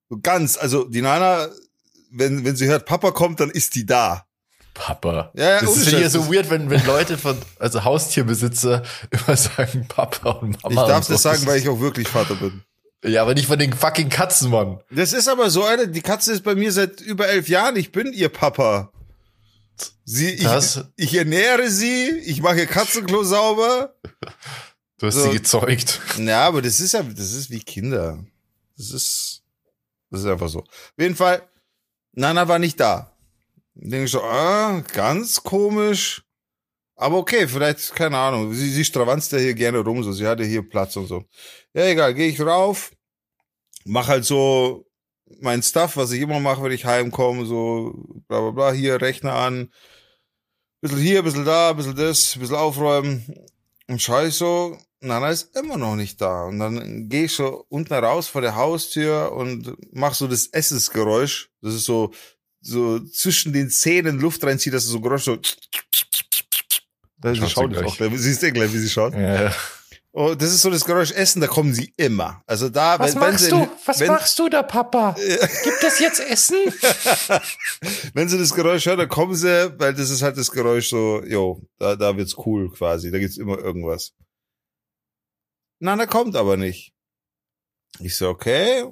[0.09, 1.49] So ganz, also die Nana,
[2.11, 4.25] wenn, wenn sie hört, Papa kommt, dann ist die da.
[4.73, 5.31] Papa.
[5.35, 9.87] Ja, ja, das ist ja so weird, wenn, wenn Leute von, also Haustierbesitzer immer sagen
[9.87, 10.81] Papa und Mama.
[10.81, 11.13] Ich darf so.
[11.13, 12.63] das sagen, weil ich auch wirklich Vater bin.
[13.03, 14.79] Ja, aber nicht von den fucking Katzen, Mann.
[14.91, 17.75] Das ist aber so, Alter, die Katze ist bei mir seit über elf Jahren.
[17.75, 18.91] Ich bin ihr Papa.
[20.05, 23.95] Sie, ich, Das- ich ernähre sie, ich mache ihr Katzenklo sauber.
[24.97, 25.23] Du hast So.
[25.23, 25.99] sie gezeugt.
[26.17, 28.23] Ja, aber das ist ja, das ist wie Kinder.
[28.77, 29.43] Das ist,
[30.09, 30.59] das ist einfach so.
[30.59, 31.47] Auf jeden Fall,
[32.13, 33.15] Nana war nicht da.
[33.75, 36.23] Denke ich so, ah, ganz komisch.
[36.95, 38.51] Aber okay, vielleicht, keine Ahnung.
[38.55, 40.11] Sie, sie stravanzt ja hier gerne rum, so.
[40.13, 41.25] Sie hatte hier Platz und so.
[41.75, 42.91] Ja, egal, gehe ich rauf,
[43.85, 44.86] mach halt so
[45.41, 47.93] mein Stuff, was ich immer mache, wenn ich heimkomme, so
[48.27, 49.71] bla bla bla, hier Rechner an,
[50.81, 53.23] bisschen hier, bisschen da, bisschen das, bisschen aufräumen.
[53.87, 56.45] Und schau ich so, Nana ist immer noch nicht da.
[56.45, 61.49] Und dann gehe ich so unten raus vor der Haustür und mach so das Essensgeräusch.
[61.61, 62.11] Das ist so,
[62.61, 65.37] so zwischen den Zähnen Luft reinzieht, das ist so Geräusch so.
[67.19, 67.85] Da Schaut gleich.
[67.85, 68.11] auch.
[68.13, 69.13] Siehst du gleich, wie sie schaut?
[69.13, 69.53] Ja.
[70.19, 72.41] Oh, das ist so das Geräusch Essen, da kommen sie immer.
[72.47, 73.69] Also da, Was wenn, wenn machst sie, du?
[73.85, 75.11] Was wenn, machst du da, Papa?
[75.63, 76.57] Gibt es jetzt Essen?
[78.15, 81.21] wenn sie das Geräusch hören, dann kommen sie, weil das ist halt das Geräusch so,
[81.23, 84.15] jo, da, da wird's cool quasi, da gibt's immer irgendwas.
[85.77, 86.93] Nana kommt aber nicht.
[87.99, 88.85] Ich so, okay,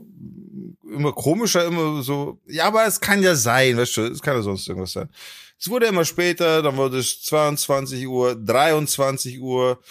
[0.83, 4.43] immer komischer, immer so, ja, aber es kann ja sein, weißt du, es kann ja
[4.43, 5.09] sonst irgendwas sein.
[5.59, 9.81] Es wurde immer später, dann wurde es 22 Uhr, 23 Uhr.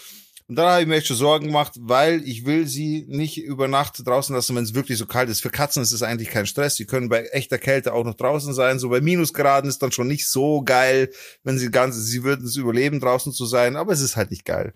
[0.46, 3.66] Und dann habe ich mir echt schon Sorgen gemacht, weil ich will sie nicht über
[3.66, 5.40] Nacht draußen lassen, wenn es wirklich so kalt ist.
[5.40, 6.76] Für Katzen ist es eigentlich kein Stress.
[6.76, 8.78] Die können bei echter Kälte auch noch draußen sein.
[8.78, 11.10] So bei Minusgraden ist dann schon nicht so geil,
[11.44, 13.76] wenn sie ganz, sie würden es überleben, draußen zu sein.
[13.76, 14.74] Aber es ist halt nicht geil.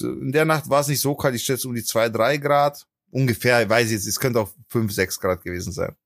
[0.00, 1.34] In der Nacht war es nicht so kalt.
[1.34, 2.86] Ich schätze um die zwei, drei Grad.
[3.10, 5.96] Ungefähr, ich weiß ich jetzt, es könnte auch fünf, sechs Grad gewesen sein.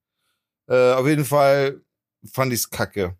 [0.69, 1.83] Äh, auf jeden Fall
[2.33, 3.17] fand ich's kacke.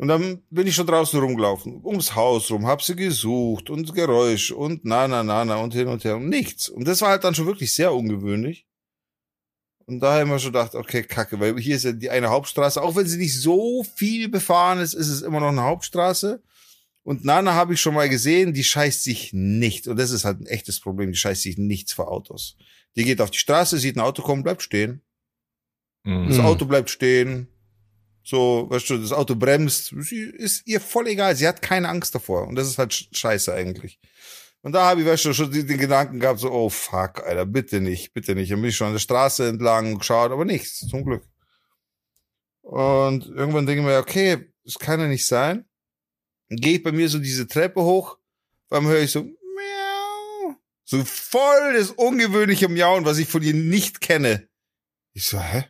[0.00, 4.50] Und dann bin ich schon draußen rumgelaufen, ums Haus rum, hab sie gesucht und Geräusch
[4.50, 6.70] und na, na, na, na und hin und her und nichts.
[6.70, 8.66] Und das war halt dann schon wirklich sehr ungewöhnlich.
[9.84, 12.80] Und da haben wir schon gedacht, okay, kacke, weil hier ist ja die eine Hauptstraße,
[12.80, 16.42] auch wenn sie nicht so viel befahren ist, ist es immer noch eine Hauptstraße.
[17.02, 19.86] Und Nana habe ich schon mal gesehen, die scheißt sich nicht.
[19.86, 22.56] Und das ist halt ein echtes Problem, die scheißt sich nichts vor Autos.
[22.96, 25.02] Die geht auf die Straße, sieht ein Auto kommen, bleibt stehen.
[26.04, 26.36] Das Mhm.
[26.36, 26.40] Mhm.
[26.40, 27.48] Auto bleibt stehen.
[28.22, 29.94] So, weißt du, das Auto bremst.
[29.98, 31.34] Sie ist ihr voll egal.
[31.36, 32.46] Sie hat keine Angst davor.
[32.46, 33.98] Und das ist halt sch- scheiße eigentlich.
[34.62, 37.80] Und da habe ich, weißt du, schon den Gedanken gehabt, so, oh fuck, Alter, bitte
[37.80, 38.52] nicht, bitte nicht.
[38.52, 41.24] Dann bin ich schon an der Straße entlang geschaut, aber nichts, zum Glück.
[42.60, 45.64] Und irgendwann denke ich mir, okay, das kann ja nicht sein.
[46.50, 48.18] Dann gehe ich bei mir so diese Treppe hoch,
[48.68, 50.56] beim höre ich so, miau.
[50.84, 54.46] So voll das ungewöhnliche Miauen, was ich von ihr nicht kenne.
[55.14, 55.64] Ich so, hä?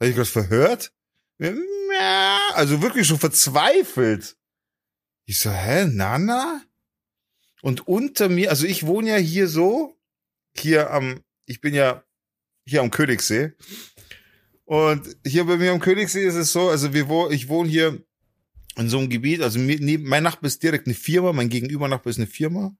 [0.00, 0.90] Habe ich was verhört?
[2.54, 4.36] Also wirklich schon verzweifelt.
[5.26, 6.62] Ich so, hä, Nana?
[7.62, 9.98] Und unter mir, also ich wohne ja hier so,
[10.56, 12.04] hier am, ich bin ja
[12.64, 13.52] hier am Königssee.
[14.64, 18.02] Und hier bei mir am Königssee ist es so, also wir wo, ich wohne hier
[18.76, 22.18] in so einem Gebiet, also mein Nachbar ist direkt eine Firma, mein Gegenüber Nachbar ist
[22.18, 22.76] eine Firma.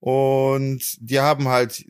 [0.00, 1.84] Und die haben halt,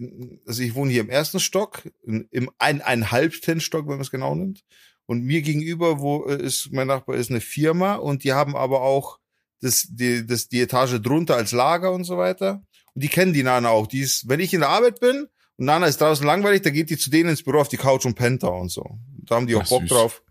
[0.47, 4.35] also ich wohne hier im ersten Stock, im ein, eineinhalbten Stock, wenn man es genau
[4.35, 4.65] nimmt.
[5.11, 8.83] Und mir gegenüber, wo äh, ist mein Nachbar, ist eine Firma und die haben aber
[8.83, 9.19] auch
[9.61, 12.63] das, die, das, die Etage drunter als Lager und so weiter.
[12.95, 13.87] Und die kennen die Nana auch.
[13.87, 16.91] Die ist, wenn ich in der Arbeit bin und Nana ist draußen langweilig, da geht
[16.91, 18.99] die zu denen ins Büro auf die Couch und pennt da und so.
[19.25, 19.89] Da haben die auch Ach, Bock süß.
[19.91, 20.23] drauf.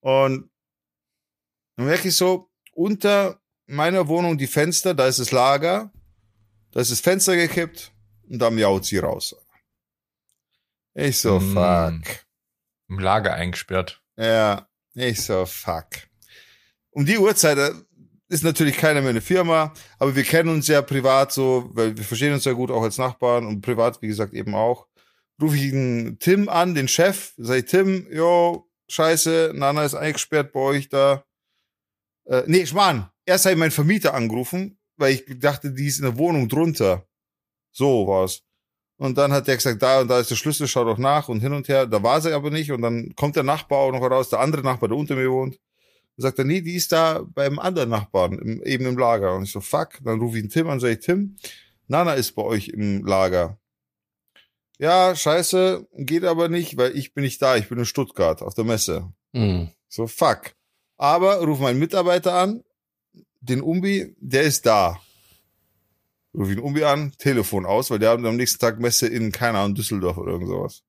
[0.00, 0.50] Und
[1.76, 5.92] dann merke ich so, unter meiner Wohnung die Fenster, da ist das Lager,
[6.72, 7.92] da ist das Fenster gekippt
[8.28, 9.36] und da miaut sie raus.
[10.94, 11.52] Ich so, Mm.
[11.54, 12.21] fuck.
[12.92, 14.02] Im Lager eingesperrt.
[14.18, 15.86] Ja, ich so, fuck.
[16.90, 17.72] Um die Uhrzeit äh,
[18.28, 22.04] ist natürlich keiner mehr eine Firma, aber wir kennen uns ja privat so, weil wir
[22.04, 24.88] verstehen uns ja gut auch als Nachbarn und privat, wie gesagt, eben auch.
[25.40, 30.60] Rufe ich den Tim an, den Chef, ich, Tim, jo, scheiße, Nana ist eingesperrt bei
[30.60, 31.24] euch da.
[32.26, 36.04] Äh, nee, Schmarrn, erst habe ich meinen Vermieter angerufen, weil ich dachte, die ist in
[36.04, 37.08] der Wohnung drunter.
[37.70, 38.42] So war's.
[39.02, 41.40] Und dann hat der gesagt, da und da ist der Schlüssel, schau doch nach und
[41.40, 41.86] hin und her.
[41.86, 42.70] Da war sie aber nicht.
[42.70, 45.56] Und dann kommt der Nachbar auch noch raus, der andere Nachbar, der unter mir wohnt.
[46.16, 49.34] Und sagt er, nee, die ist da beim anderen Nachbarn, im, eben im Lager.
[49.34, 49.98] Und ich so, fuck.
[50.04, 51.36] Dann rufe ich ihn Tim an, sag ich, Tim,
[51.88, 53.58] Nana ist bei euch im Lager.
[54.78, 58.54] Ja, scheiße, geht aber nicht, weil ich bin nicht da, ich bin in Stuttgart auf
[58.54, 59.12] der Messe.
[59.32, 59.70] Mhm.
[59.88, 60.54] So, fuck.
[60.96, 62.62] Aber ruf meinen Mitarbeiter an,
[63.40, 65.00] den Umbi, der ist da.
[66.34, 69.58] Ruf ihn Umbi an, Telefon aus, weil der hat am nächsten Tag Messe in, keine
[69.58, 70.82] Ahnung, Düsseldorf oder irgend sowas.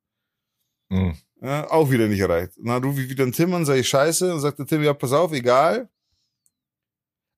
[0.90, 1.18] Mhm.
[1.42, 2.58] Ja, auch wieder nicht erreicht.
[2.58, 4.82] Und dann rufe ich wieder einen Tim an, sage ich scheiße, und sagt der Tim,
[4.82, 5.90] ja, pass auf, egal.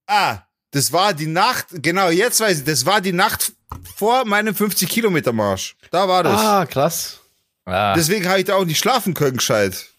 [0.06, 3.54] Ah, das war die Nacht, genau, jetzt weiß ich, das war die Nacht
[3.96, 5.76] vor meinem 50-Kilometer-Marsch.
[5.90, 6.40] Da war das.
[6.40, 7.22] Ah, krass.
[7.66, 9.90] Ah, Deswegen habe ich da auch nicht schlafen können, gescheit.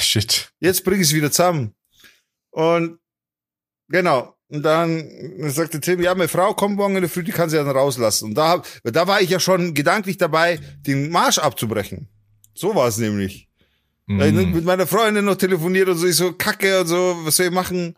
[0.00, 0.52] shit.
[0.58, 1.74] Jetzt bring ich es wieder zusammen.
[2.50, 2.98] Und
[3.88, 4.33] genau.
[4.54, 5.10] Und dann
[5.50, 8.26] sagte Tim, ja, meine Frau kommt morgen in der Früh, die kann sie dann rauslassen.
[8.26, 12.08] Und da, da war ich ja schon gedanklich dabei, den Marsch abzubrechen.
[12.54, 13.48] So war es nämlich.
[14.06, 17.16] Da hab ich mit meiner Freundin noch telefoniert und so, ich so, kacke und so,
[17.24, 17.96] was soll ich machen?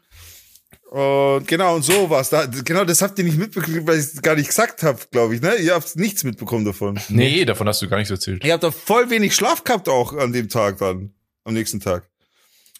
[0.91, 2.31] Und genau, und so war's.
[2.31, 5.35] Da, genau, das habt ihr nicht mitbekommen, weil ich es gar nicht gesagt habe, glaube
[5.35, 5.57] ich, ne?
[5.57, 6.99] Ihr habt nichts mitbekommen davon.
[7.09, 8.45] Nee, davon hast du gar nichts erzählt.
[8.45, 11.13] Ihr habt da voll wenig Schlaf gehabt auch an dem Tag dann,
[11.45, 12.09] am nächsten Tag.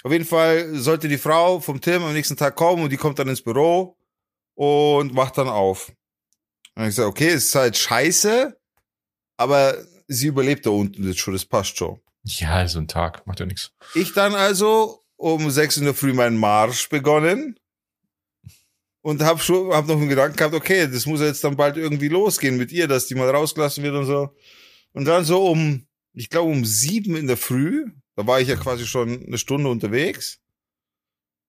[0.07, 3.19] Auf jeden Fall sollte die Frau vom Tim am nächsten Tag kommen und die kommt
[3.19, 3.99] dann ins Büro
[4.55, 5.91] und macht dann auf.
[6.77, 8.57] Und ich sage, okay, es ist halt scheiße,
[9.37, 11.99] aber sie überlebt da unten jetzt schon, das passt schon.
[12.23, 13.73] Ja, so ein Tag, macht ja nichts.
[13.97, 17.59] Ich dann also um sechs in der Früh meinen Marsch begonnen
[19.03, 22.07] und hab schon hab noch einen Gedanken gehabt, okay, das muss jetzt dann bald irgendwie
[22.07, 24.37] losgehen mit ihr, dass die mal rausgelassen wird und so.
[24.93, 28.57] Und dann so um, ich glaube um sieben in der Früh, da war ich ja
[28.57, 30.41] quasi schon eine Stunde unterwegs.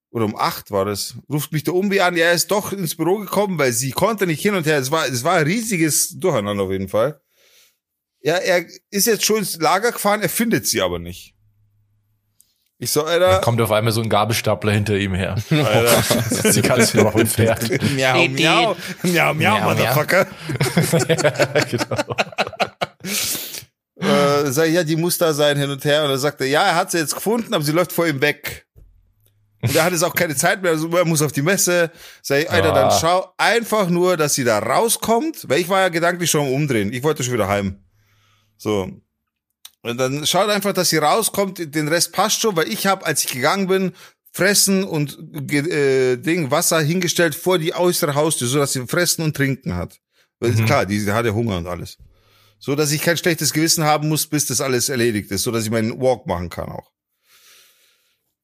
[0.10, 1.15] Oder um acht war das.
[1.30, 4.25] Ruft mich der Umbi an, ja, er ist doch ins Büro gekommen, weil sie konnte
[4.25, 4.77] nicht hin und her.
[4.77, 7.19] Es war, es war ein riesiges Durcheinander auf jeden Fall.
[8.21, 11.36] Ja, er ist jetzt schon ins Lager gefahren, er findet sie aber nicht.
[12.80, 15.36] Ich so, Da Alter, kommt auf einmal so ein Gabelstapler hinter ihm her.
[15.49, 16.51] Alter.
[16.51, 17.69] Die Katze noch und fährt.
[17.95, 20.27] miau, miau, miau, miau, Miau, Motherfucker.
[21.71, 22.15] genau.
[24.47, 26.03] Äh, sag ich, ja, die muss da sein, hin und her.
[26.03, 28.21] Und dann sagt er, ja, er hat sie jetzt gefunden, aber sie läuft vor ihm
[28.21, 28.65] weg.
[29.62, 31.91] Und er hat jetzt auch keine Zeit mehr, also er muss auf die Messe.
[32.21, 32.99] Sag ich, Alter, dann Ah.
[32.99, 36.93] schau einfach nur, dass sie da rauskommt, weil ich war ja gedanklich schon am Umdrehen.
[36.93, 37.83] Ich wollte schon wieder heim.
[38.57, 38.89] So.
[39.81, 43.23] Und dann schaut einfach, dass sie rauskommt, den Rest passt schon, weil ich habe, als
[43.23, 43.93] ich gegangen bin,
[44.31, 45.17] Fressen und
[45.51, 49.99] äh, Ding, Wasser hingestellt vor die äußere Haustür, so dass sie fressen und trinken hat.
[50.39, 50.65] Mhm.
[50.65, 51.97] klar, die, die hat ja Hunger und alles.
[52.60, 55.63] So dass ich kein schlechtes Gewissen haben muss, bis das alles erledigt ist, so dass
[55.65, 56.91] ich meinen Walk machen kann auch.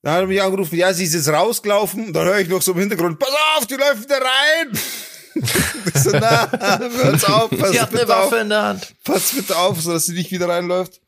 [0.03, 2.11] Dann hat er mich angerufen, ja, sie ist jetzt rausgelaufen.
[2.11, 4.79] Dann höre ich noch so im Hintergrund, pass auf, die läuft wieder rein.
[5.95, 8.93] ich so, na, hör's auf, pass Sie hat eine bitte auf, Waffe in der Hand.
[9.03, 10.99] pass bitte auf, so dass sie nicht wieder reinläuft.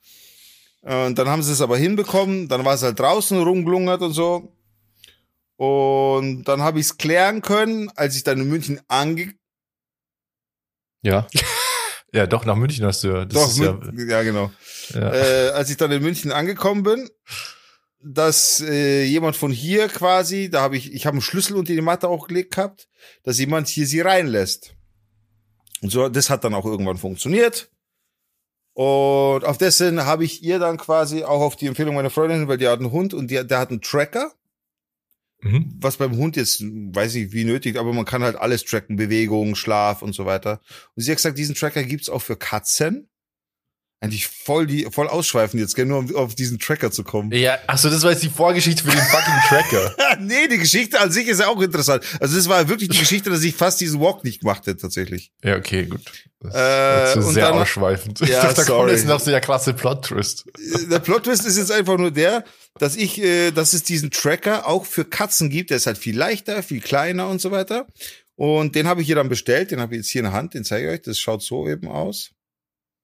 [0.81, 2.47] Und dann haben sie es aber hinbekommen.
[2.47, 4.55] Dann war es halt draußen rumgelungert und so.
[5.57, 9.33] Und dann habe ich es klären können, als ich dann in München ange...
[11.01, 11.27] Ja.
[12.15, 13.25] Ja, doch, nach München hast du ja.
[13.25, 14.49] Das Doch, ja, ja, genau.
[14.93, 15.13] ja.
[15.13, 17.09] äh, als ich dann in München angekommen bin,
[18.01, 21.81] dass äh, jemand von hier quasi, da habe ich, ich habe einen Schlüssel unter die
[21.81, 22.87] Matte auch gelegt gehabt,
[23.23, 24.75] dass jemand hier sie reinlässt.
[25.81, 27.69] Und so, das hat dann auch irgendwann funktioniert.
[28.71, 32.57] Und auf dessen habe ich ihr dann quasi auch auf die Empfehlung meiner Freundin, weil
[32.57, 34.31] die hat einen Hund und die, der hat einen Tracker,
[35.41, 35.75] Mhm.
[35.79, 39.55] was beim Hund jetzt, weiß ich wie nötig, aber man kann halt alles tracken, Bewegung,
[39.55, 40.59] Schlaf und so weiter.
[40.95, 43.09] Und sie hat gesagt, diesen Tracker gibt's auch für Katzen.
[44.01, 47.31] Eigentlich voll die, voll ausschweifen jetzt, gell, nur um auf diesen Tracker zu kommen.
[47.31, 49.95] Ja, ach so, das war jetzt die Vorgeschichte für den fucking Tracker.
[50.19, 52.03] nee, die Geschichte an sich ist ja auch interessant.
[52.19, 55.31] Also das war wirklich die Geschichte, dass ich fast diesen Walk nicht gemacht hätte, tatsächlich.
[55.43, 56.01] Ja, okay, gut.
[56.41, 56.53] Das
[57.15, 58.19] Äh, ist sehr dann- ausschweifend.
[58.19, 60.45] Ja, ich dachte, da kommt jetzt noch so der klasse Plot-Twist.
[60.91, 62.43] Der Plot-Twist ist jetzt einfach nur der,
[62.79, 65.69] dass ich, äh, dass es diesen Tracker auch für Katzen gibt.
[65.69, 67.87] Der ist halt viel leichter, viel kleiner und so weiter.
[68.35, 69.71] Und den habe ich hier dann bestellt.
[69.71, 70.53] Den habe ich jetzt hier in der Hand.
[70.53, 71.01] Den zeige ich euch.
[71.03, 72.31] Das schaut so eben aus.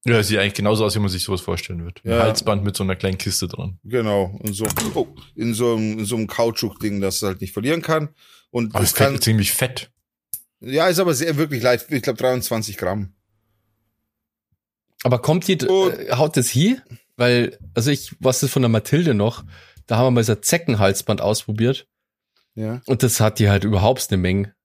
[0.04, 2.02] Ja, das sieht eigentlich genauso aus, wie man sich sowas vorstellen wird.
[2.04, 2.24] Ein Ja.
[2.24, 3.78] Halsband mit so einer kleinen Kiste dran.
[3.84, 4.36] Genau.
[4.42, 7.82] Und so, oh, in so einem, in so einem Kautschuk-Ding, das es halt nicht verlieren
[7.84, 8.10] kann.
[8.50, 9.92] Und Aber es kann ziemlich fett.
[10.60, 11.92] ja, ist aber sehr, wirklich leicht.
[11.92, 13.14] Ich glaube 23 Gramm.
[15.04, 16.82] Aber kommt die, Und- äh, haut das hier?
[17.22, 19.44] Weil, also ich, was das von der Mathilde noch,
[19.86, 21.88] da haben wir mal so ein Zeckenhalsband ausprobiert
[22.56, 22.82] Ja.
[22.88, 24.56] und das hat die halt überhaupt eine Menge.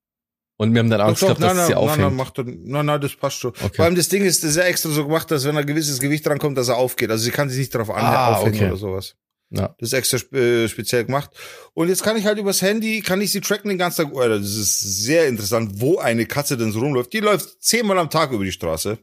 [0.56, 2.16] Und wir haben dann Angst Doch, doch, gehabt, dass nein, sie nein, nein, nein, aufhängt.
[2.16, 3.50] macht nein, nein, das passt schon.
[3.50, 3.74] Okay.
[3.76, 6.00] Vor allem das Ding ist, das ist ja extra so gemacht, dass wenn ein gewisses
[6.00, 7.10] Gewicht drankommt, dass er aufgeht.
[7.10, 8.66] Also sie kann sich nicht darauf Ah, aufhängen okay.
[8.68, 9.16] oder sowas.
[9.50, 9.74] Ja.
[9.78, 11.30] Das ist extra äh, speziell gemacht.
[11.74, 14.14] Und jetzt kann ich halt übers Handy, kann ich sie tracken den ganzen Tag.
[14.14, 17.12] Oh, das ist sehr interessant, wo eine Katze denn so rumläuft.
[17.12, 18.96] Die läuft zehnmal am Tag über die Straße.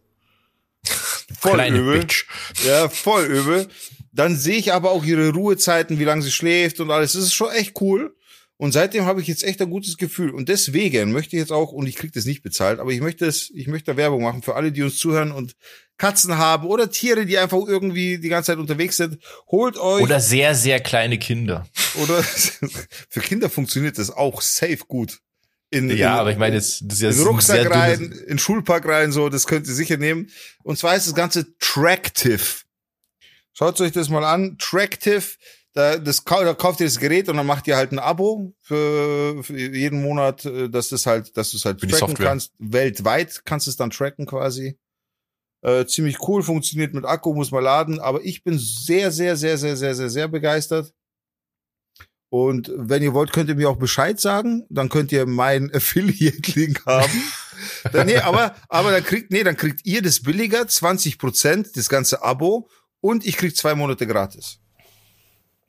[1.40, 2.00] Voll Kleine übel.
[2.00, 2.26] Bitch.
[2.66, 3.68] Ja, voll übel.
[4.12, 7.14] Dann sehe ich aber auch ihre Ruhezeiten, wie lange sie schläft und alles.
[7.14, 8.16] Das ist schon echt cool.
[8.58, 10.30] Und seitdem habe ich jetzt echt ein gutes Gefühl.
[10.30, 13.26] Und deswegen möchte ich jetzt auch, und ich kriege das nicht bezahlt, aber ich möchte
[13.26, 15.56] es, ich möchte da Werbung machen für alle, die uns zuhören und
[15.98, 19.18] Katzen haben oder Tiere, die einfach irgendwie die ganze Zeit unterwegs sind.
[19.48, 21.68] Holt euch Oder sehr, sehr kleine Kinder.
[21.96, 22.24] oder
[23.10, 25.20] für Kinder funktioniert das auch safe gut.
[25.74, 29.12] In, Ja, in, aber ich meine, das ist ja in Rucksack rein, in Schulpark rein,
[29.12, 30.30] so, das könnt ihr sicher nehmen.
[30.62, 32.62] Und zwar ist das Ganze Tractive.
[33.54, 34.58] Schaut euch das mal an.
[34.60, 35.24] Tractive,
[35.74, 39.44] da, das, da kauft ihr das Gerät und dann macht ihr halt ein Abo für,
[39.44, 42.54] für jeden Monat, äh, dass das halt, dass du es halt Für tracken kannst.
[42.60, 44.78] Weltweit kannst du es dann tracken quasi.
[45.64, 49.58] Äh, ziemlich cool, funktioniert mit Akku, muss man laden, aber ich bin sehr, sehr, sehr,
[49.58, 50.94] sehr, sehr, sehr, sehr begeistert.
[52.34, 54.66] Und wenn ihr wollt, könnt ihr mir auch Bescheid sagen.
[54.72, 57.24] Dann könnt ihr meinen Affiliate-Link haben.
[57.92, 61.90] dann, nee, aber, aber dann kriegt, nee, dann kriegt ihr das billiger, 20 Prozent, das
[61.90, 62.70] ganze Abo.
[63.02, 64.58] Und ich krieg zwei Monate gratis.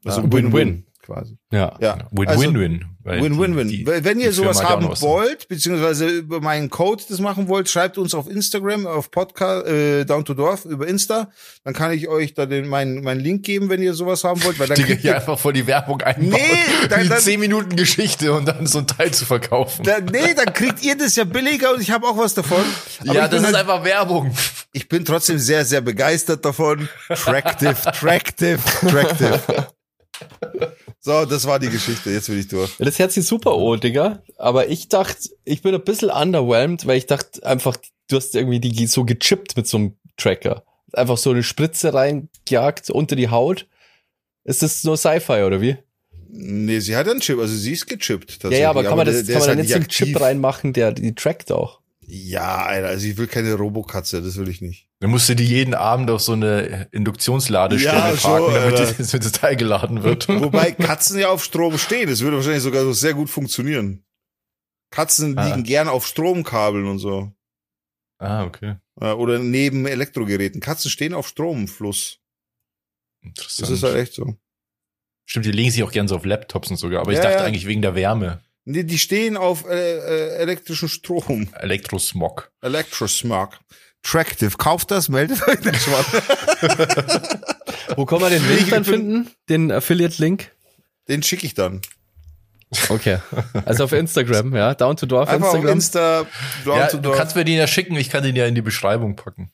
[0.06, 0.86] Also Ja, Win-Win.
[1.04, 1.36] Quasi.
[1.52, 1.76] Ja.
[1.80, 1.98] Ja.
[2.10, 2.84] Win-win-win.
[3.04, 3.68] weil Win-win-win.
[3.68, 7.98] die- Wenn wenn ihr sowas haben wollt, beziehungsweise über meinen Code das machen wollt, schreibt
[7.98, 11.28] uns auf Instagram, auf Podcast, äh, Down to Dorf, über Insta.
[11.64, 14.58] Dann kann ich euch da den, meinen, meinen Link geben, wenn ihr sowas haben wollt,
[14.58, 16.30] weil dann Die kriegt hier ihr, einfach vor die Werbung einbauen.
[16.40, 19.82] Nee, dann- dann- 10 Minuten Geschichte und dann so ein Teil zu verkaufen.
[19.84, 22.64] dann, nee, dann kriegt ihr das ja billiger und ich habe auch was davon.
[23.00, 24.34] Aber ja, das ist halt, einfach Werbung.
[24.72, 26.88] ich bin trotzdem sehr, sehr begeistert davon.
[27.08, 29.40] Tractive, tractive, tractive.
[31.04, 32.10] So, das war die Geschichte.
[32.10, 32.78] Jetzt bin ich durch.
[32.78, 34.22] Ja, Das hört sich super an, Digga.
[34.38, 37.76] Aber ich dachte, ich bin ein bisschen underwhelmed, weil ich dachte einfach,
[38.08, 40.64] du hast irgendwie die so gechippt mit so einem Tracker.
[40.94, 43.66] Einfach so eine Spritze reingejagt unter die Haut.
[44.44, 45.76] Ist das nur Sci-Fi oder wie?
[46.28, 48.30] Nee, sie hat einen Chip, also sie ist gechippt.
[48.30, 49.74] Ja, tatsächlich, ja, aber kann man das, der- der kann man halt da nicht so
[49.76, 49.88] einen.
[49.88, 51.80] Chip reinmachen, der die trackt auch?
[52.06, 54.88] Ja, Alter, also ich will keine Robokatze, das will ich nicht.
[55.00, 59.24] Dann musst du die jeden Abend auf so eine Induktionsladestelle Ja, parken, schon, damit, damit
[59.24, 60.28] das Teil geladen wird.
[60.28, 64.04] Wobei Katzen ja auf Strom stehen, das würde wahrscheinlich sogar so sehr gut funktionieren.
[64.90, 65.46] Katzen Ah.
[65.48, 67.32] liegen gern auf Stromkabeln und so.
[68.18, 68.76] ah, okay.
[69.00, 70.60] Äh, Oder neben Elektrogeräten.
[70.60, 72.20] Katzen stehen auf Stromfluss.
[73.22, 73.62] Interessant.
[73.62, 74.36] Das ist halt echt so.
[75.26, 77.38] Stimmt, die legen sich auch gern so auf Laptops und sogar, aber ich Ja, dachte
[77.38, 77.44] ja.
[77.44, 78.43] eigentlich wegen der Wärme.
[78.66, 81.48] Nee, die stehen auf äh, äh, elektrischen Strom.
[81.54, 82.50] Elektrosmog.
[82.62, 83.58] Electrosmog.
[84.02, 84.56] Tractive.
[84.56, 86.04] Kauft das, meldet euch nicht mal.
[87.96, 89.30] Wo kann man den Ich Link dann finden?
[89.48, 90.50] Den Affiliate-Link?
[91.08, 91.80] Den schicke ich dann.
[92.88, 93.18] Okay.
[93.66, 94.74] Also auf Instagram, ja.
[94.74, 95.76] Down to Dorf Einfach auf Instagram.
[95.76, 96.26] Insta.
[96.64, 97.16] Down Ja, to du Dorf.
[97.16, 99.50] kannst mir den ja schicken, ich kann den ja in die Beschreibung packen.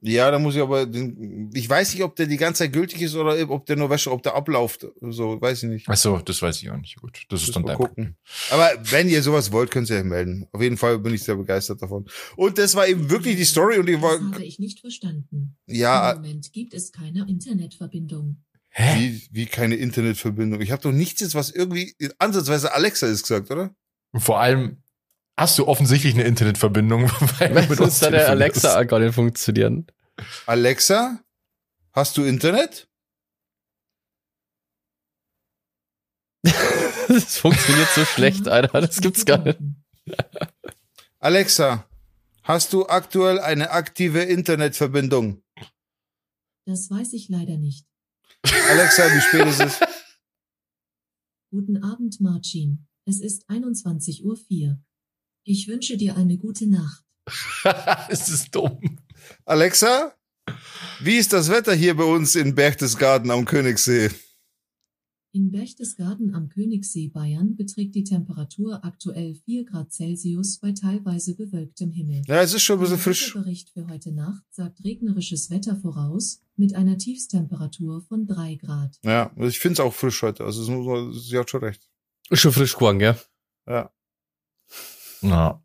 [0.00, 3.02] Ja, da muss ich aber, den, ich weiß nicht, ob der die ganze Zeit gültig
[3.02, 4.86] ist oder ob der nur wäsche, ob der abläuft.
[5.00, 5.86] So, weiß ich nicht.
[5.88, 6.96] Ach so, das weiß ich auch nicht.
[7.00, 8.16] Gut, das ist Müssen dann dein gucken.
[8.50, 10.46] Aber wenn ihr sowas wollt, könnt ihr euch melden.
[10.52, 12.06] Auf jeden Fall bin ich sehr begeistert davon.
[12.36, 15.56] Und das war eben wirklich die Story und ich war, Das habe ich nicht verstanden.
[15.66, 18.42] ja, Im Moment gibt es keine Internetverbindung.
[18.70, 18.98] Hä?
[19.00, 20.60] wie, wie keine Internetverbindung.
[20.60, 23.74] Ich habe doch nichts jetzt, was irgendwie ansatzweise Alexa ist gesagt, oder?
[24.12, 24.82] Und vor allem
[25.38, 28.28] hast du offensichtlich eine Internetverbindung, weil du Mit uns hat der.
[28.28, 29.86] Alexa gar nicht funktionieren.
[30.46, 31.20] Alexa,
[31.92, 32.88] hast du Internet?
[37.08, 38.82] Das funktioniert so schlecht, Alter.
[38.82, 39.58] Das gibt's gar nicht.
[41.20, 41.88] Alexa,
[42.42, 45.42] hast du aktuell eine aktive Internetverbindung?
[46.66, 47.86] Das weiß ich leider nicht.
[48.68, 49.80] Alexa, wie spät ist es?
[51.50, 52.86] Guten Abend, Marcin.
[53.06, 54.78] Es ist 21.04 Uhr.
[55.50, 57.02] Ich wünsche dir eine gute Nacht.
[58.10, 58.98] es ist dumm.
[59.46, 60.12] Alexa,
[61.00, 64.10] wie ist das Wetter hier bei uns in Berchtesgaden am Königssee?
[65.32, 71.92] In Berchtesgaden am Königssee Bayern beträgt die Temperatur aktuell 4 Grad Celsius bei teilweise bewölktem
[71.92, 72.24] Himmel.
[72.26, 73.34] Ja, es ist schon ein bisschen Der frisch.
[73.34, 78.98] Wetterbericht für heute Nacht sagt regnerisches Wetter voraus, mit einer Tiefstemperatur von 3 Grad.
[79.02, 80.44] Ja, also ich finde es auch frisch heute.
[80.44, 81.88] Also es muss man- sie hat schon recht.
[82.28, 83.16] Ist schon frisch geworden, gell?
[83.66, 83.90] Ja.
[85.20, 85.60] Ja.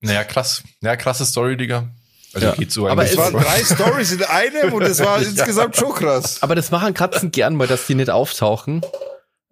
[0.00, 0.62] Naja, krass.
[0.80, 1.88] Ja, krasse Story, Digga.
[2.34, 2.54] Also Ja.
[2.54, 3.04] geht so Aber.
[3.04, 5.28] Es waren drei Stories in einem und es war Ja.
[5.28, 6.42] insgesamt schon krass.
[6.42, 8.84] Aber das machen Katzen gern mal, dass die nicht auftauchen.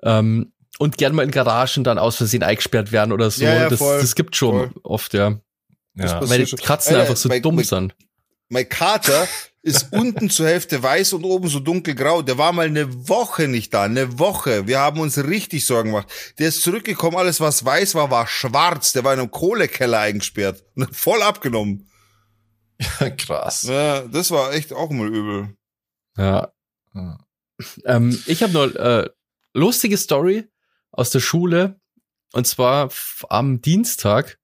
[0.02, 3.44] Ähm, und gern mal in Garagen dann aus Versehen eingesperrt werden oder so.
[3.44, 4.00] Ja, ja, das, voll.
[4.00, 4.80] das gibt schon Voll.
[4.82, 5.38] oft, ja.
[5.94, 6.28] ja.
[6.28, 6.56] Weil die.
[6.56, 7.94] Katzen Äh, einfach so dumm bei- sind.
[8.48, 9.28] Mein Kater
[9.62, 12.22] ist unten zur Hälfte weiß und oben so dunkelgrau.
[12.22, 14.66] Der war mal eine Woche nicht da, eine Woche.
[14.66, 16.08] Wir haben uns richtig Sorgen gemacht.
[16.38, 18.92] Der ist zurückgekommen, alles was weiß war, war schwarz.
[18.92, 21.88] Der war in einem Kohlekeller eingesperrt und hat voll abgenommen.
[23.18, 23.62] krass.
[23.62, 25.56] Ja, das war echt auch mal übel.
[26.16, 26.52] Ja.
[26.94, 27.18] Ja.
[27.84, 29.08] Ähm, ich habe noch äh,
[29.54, 30.48] lustige Story
[30.90, 31.80] aus der Schule.
[32.32, 32.90] Und zwar
[33.28, 34.38] am Dienstag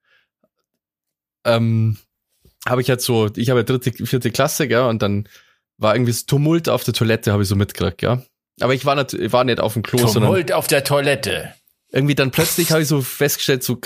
[1.44, 1.98] ähm,
[2.66, 5.28] habe ich halt so, ich habe ja dritte, vierte Klasse, gell, und dann
[5.78, 8.22] war irgendwie das Tumult auf der Toilette, habe ich so mitgekriegt, ja.
[8.60, 11.54] Aber ich war, nicht, ich war nicht auf dem Klo, sondern Tumult auf der Toilette.
[11.92, 13.78] irgendwie dann plötzlich habe ich so festgestellt, so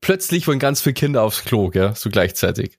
[0.00, 2.78] plötzlich wollen ganz viele Kinder aufs Klo, gell, so gleichzeitig.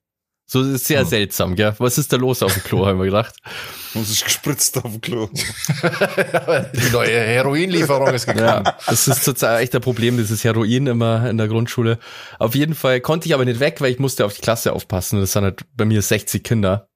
[0.54, 1.08] So ist sehr Hm.
[1.08, 1.74] seltsam, gell.
[1.78, 3.36] Was ist da los auf dem Klo, haben wir gedacht.
[3.94, 5.30] Und sich gespritzt auf dem Klo.
[6.74, 8.66] Die neue Heroinlieferung ist gekommen.
[8.66, 12.00] Ja, das ist zurzeit echt ein Problem, dieses Heroin immer in der Grundschule.
[12.38, 15.22] Auf jeden Fall konnte ich aber nicht weg, weil ich musste auf die Klasse aufpassen.
[15.22, 16.90] Das sind halt bei mir 60 Kinder.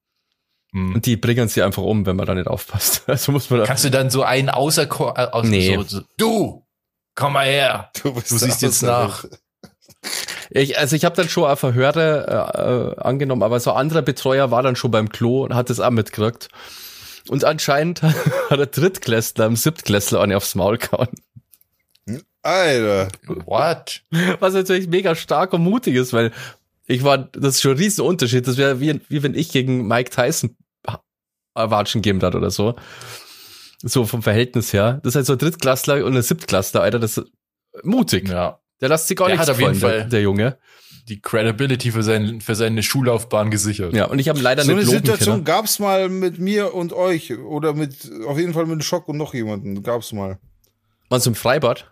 [0.73, 0.95] Hm.
[0.95, 3.03] Und die bringen sie einfach um, wenn man da nicht aufpasst.
[3.07, 3.65] Also muss man da.
[3.67, 4.87] Kannst du dann so einen außer äh,
[5.31, 5.75] aus, Nee.
[5.77, 6.65] so, so, du,
[7.15, 7.89] komm mal her.
[8.03, 9.23] bist Du siehst jetzt nach.
[10.49, 14.01] Ich, also ich habe dann schon auch Verhöre äh, äh, angenommen, aber so ein anderer
[14.01, 16.49] Betreuer war dann schon beim Klo und hat das auch mitgekriegt.
[17.27, 18.01] Und anscheinend
[18.49, 21.09] hat der Drittklässler im Siebtklässler eine aufs Maul gehauen.
[22.43, 23.07] Alter.
[23.45, 24.03] What?
[24.39, 26.31] Was natürlich mega stark und mutig ist, weil
[26.85, 28.47] ich war, das ist schon ein riesen Unterschied.
[28.47, 30.55] Das wäre wie, wie wenn ich gegen Mike Tyson
[31.55, 32.75] Watschen geben hat oder so.
[33.81, 34.99] So vom Verhältnis her.
[35.03, 36.99] Das ist halt so ein Drittklässler und ein Siebtklässler, Alter.
[36.99, 37.31] Das ist
[37.83, 38.29] mutig.
[38.29, 38.59] Ja.
[38.81, 40.57] Der lässt sich gar Der nichts hat auf jeden gefallen, der, Fall- der Junge.
[41.07, 43.93] Die Credibility für, sein, für seine Schullaufbahn gesichert.
[43.93, 45.43] Ja, und ich habe leider So eine Situation können.
[45.45, 49.33] gab's mal mit mir und euch oder mit auf jeden Fall mit Schock und noch
[49.35, 49.83] jemanden.
[49.83, 50.39] Gab's mal.
[51.11, 51.91] Meinst du im Freibad?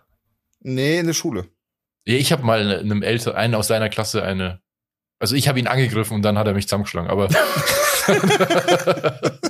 [0.60, 1.46] Nee, in der Schule.
[2.06, 4.60] Ja, Ich habe mal einem Älter, einen aus seiner Klasse eine.
[5.20, 7.08] Also ich habe ihn angegriffen und dann hat er mich zusammengeschlagen.
[7.08, 7.28] Aber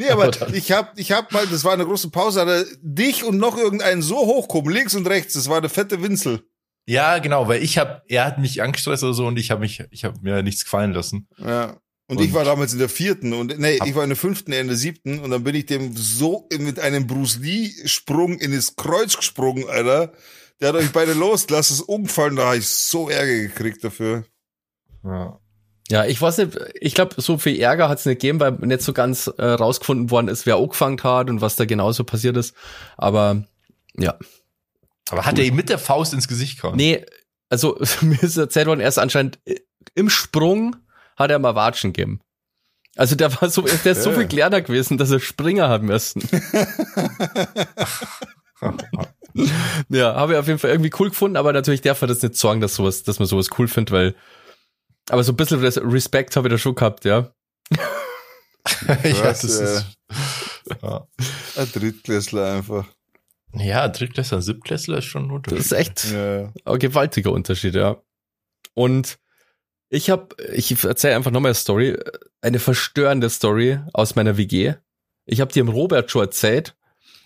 [0.00, 3.22] Nee, aber ich hab, ich hab mal, das war eine große Pause, hat er dich
[3.24, 5.34] und noch irgendeinen so hochkommen, links und rechts.
[5.34, 6.42] Das war eine fette Winzel.
[6.86, 9.82] ja, genau, weil ich habe, er hat mich angestresst oder so und ich habe mich,
[9.90, 11.28] ich habe mir nichts gefallen lassen.
[11.38, 11.76] Ja.
[12.08, 14.52] Und, Und- ich war damals in der vierten und nee, ich war in der fünften,
[14.52, 18.38] er in der siebten und dann bin ich dem so mit einem Bruce Lee Sprung
[18.38, 20.12] in das Kreuz gesprungen, Alter.
[20.60, 24.24] Der hat euch beide losgelassen, ist umgefallen, da habe ich so Ärger gekriegt dafür.
[25.04, 25.39] Ja.
[25.90, 28.80] Ja, ich weiß nicht, ich glaube, so viel Ärger hat es nicht gegeben, weil nicht
[28.80, 32.54] so ganz äh, rausgefunden worden ist, wer angefangen hat und was da genauso passiert ist.
[32.96, 33.42] Aber
[33.96, 34.14] ja.
[35.10, 36.76] Aber hat er ihm mit der Faust ins Gesicht gehauen?
[36.76, 37.04] Nee,
[37.48, 39.56] also mir ist erzählt worden, erst anscheinend äh,
[39.96, 40.76] im Sprung
[41.16, 42.20] hat er mal Watschen gegeben.
[42.96, 46.22] Also der war so, der ist so viel kleiner gewesen, dass er Springer haben müssen.
[49.88, 52.36] ja, habe ich auf jeden Fall irgendwie cool gefunden, aber natürlich darf er das nicht
[52.36, 54.14] sagen, dass sowas, dass man sowas cool findet, weil
[55.10, 57.32] aber so ein bisschen Res- Respekt habe ich da schon gehabt, ja.
[59.04, 59.86] ja, das ist.
[60.82, 61.06] Ja.
[61.56, 62.86] Ein Drittklässler einfach.
[63.54, 65.60] ja, Drittklässler und Siebtklässler ist schon ein Das Unterschied.
[65.60, 66.52] ist echt Ja.
[66.64, 67.96] ein gewaltiger Unterschied, ja.
[68.74, 69.18] Und
[69.92, 71.98] Ich habe, ich erzähle einfach nochmal eine Story,
[72.42, 74.74] eine verstörende Story aus meiner WG.
[75.26, 76.76] Ich habe dir im Robert schon erzählt.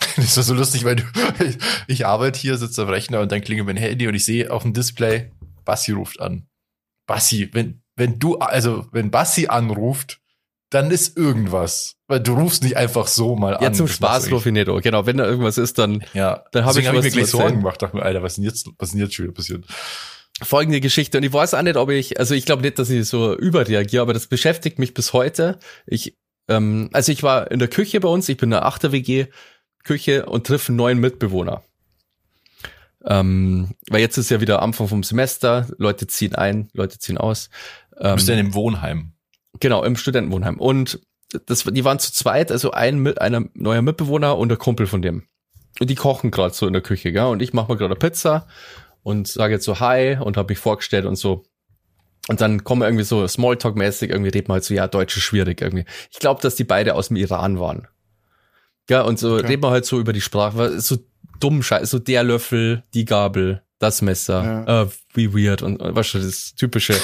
[0.16, 1.02] Das war so lustig, weil du,
[1.44, 1.58] ich,
[1.88, 4.62] ich arbeite hier, sitze am Rechner und dann klingelt mein Handy und ich sehe auf
[4.62, 5.30] dem Display,
[5.64, 6.46] Bassi ruft an.
[7.06, 10.20] Bassi, wenn, wenn du, also wenn Bassi anruft,
[10.70, 11.96] dann ist irgendwas.
[12.08, 13.62] Weil du rufst nicht einfach so mal an.
[13.62, 14.68] Ja, zum Spaß du ruf ich nicht.
[14.68, 14.80] an.
[14.80, 16.04] Genau, wenn da irgendwas ist, dann.
[16.14, 17.30] Ja, Dann hab deswegen ich habe ich mir gleich.
[17.30, 17.80] Sorgen gemacht.
[17.80, 19.64] Dachte mir, Alter, was ist denn jetzt, was ist denn jetzt schon wieder passiert?
[20.42, 21.18] folgende Geschichte.
[21.18, 24.02] Und ich weiß auch nicht, ob ich, also ich glaube nicht, dass ich so überreagiere,
[24.02, 25.58] aber das beschäftigt mich bis heute.
[25.86, 26.16] Ich,
[26.48, 29.26] ähm, also ich war in der Küche bei uns, ich bin in der 8er WG
[29.84, 31.62] Küche und treffe einen neuen Mitbewohner.
[33.06, 37.50] Ähm, weil jetzt ist ja wieder Anfang vom Semester, Leute ziehen ein, Leute ziehen aus.
[37.98, 39.12] Du Ähm, bist ja in dem Wohnheim.
[39.60, 40.58] Genau, im Studentenwohnheim.
[40.58, 41.00] Und
[41.46, 45.02] das, die waren zu zweit, also ein mit einer neuer Mitbewohner und der Kumpel von
[45.02, 45.24] dem.
[45.80, 47.24] Und die kochen gerade so in der Küche, gell?
[47.24, 48.46] Und ich mache mir gerade eine Pizza
[49.02, 51.44] und sage jetzt so Hi und habe mich vorgestellt und so.
[52.28, 55.24] Und dann kommen wir irgendwie so Smalltalk-mäßig, irgendwie reden wir halt so, ja, Deutsch ist
[55.24, 55.84] schwierig irgendwie.
[56.10, 57.86] Ich glaube, dass die beide aus dem Iran waren.
[58.88, 59.46] Ja, und so Okay.
[59.46, 60.96] reden wir halt so über die Sprache, so
[61.40, 66.14] dumm Scheiß, so der Löffel, die Gabel, das Messer, äh, wie weird und äh, weißt
[66.14, 66.94] du, das typische,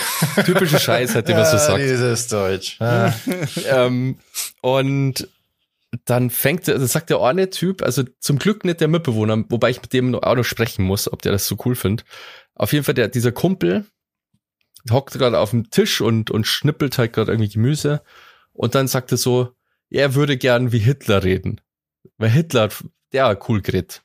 [0.44, 2.80] typische Scheiß, halt, den man so sagt Dieses Deutsch.
[2.80, 3.12] Ah.
[3.68, 4.18] ähm,
[4.62, 5.28] und
[6.04, 9.82] dann fängt, also sagt der eine Typ, also zum Glück nicht der Mitbewohner, wobei ich
[9.82, 12.06] mit dem auch noch sprechen muss, ob der das so cool findet.
[12.54, 13.84] Auf jeden Fall, der, dieser Kumpel
[14.90, 18.02] hockt gerade auf dem Tisch und, und schnippelt halt gerade irgendwie Gemüse.
[18.52, 19.52] Und dann sagt er so,
[19.90, 21.60] er würde gern wie Hitler reden.
[22.16, 22.68] Weil Hitler,
[23.12, 24.02] der hat cool geredet.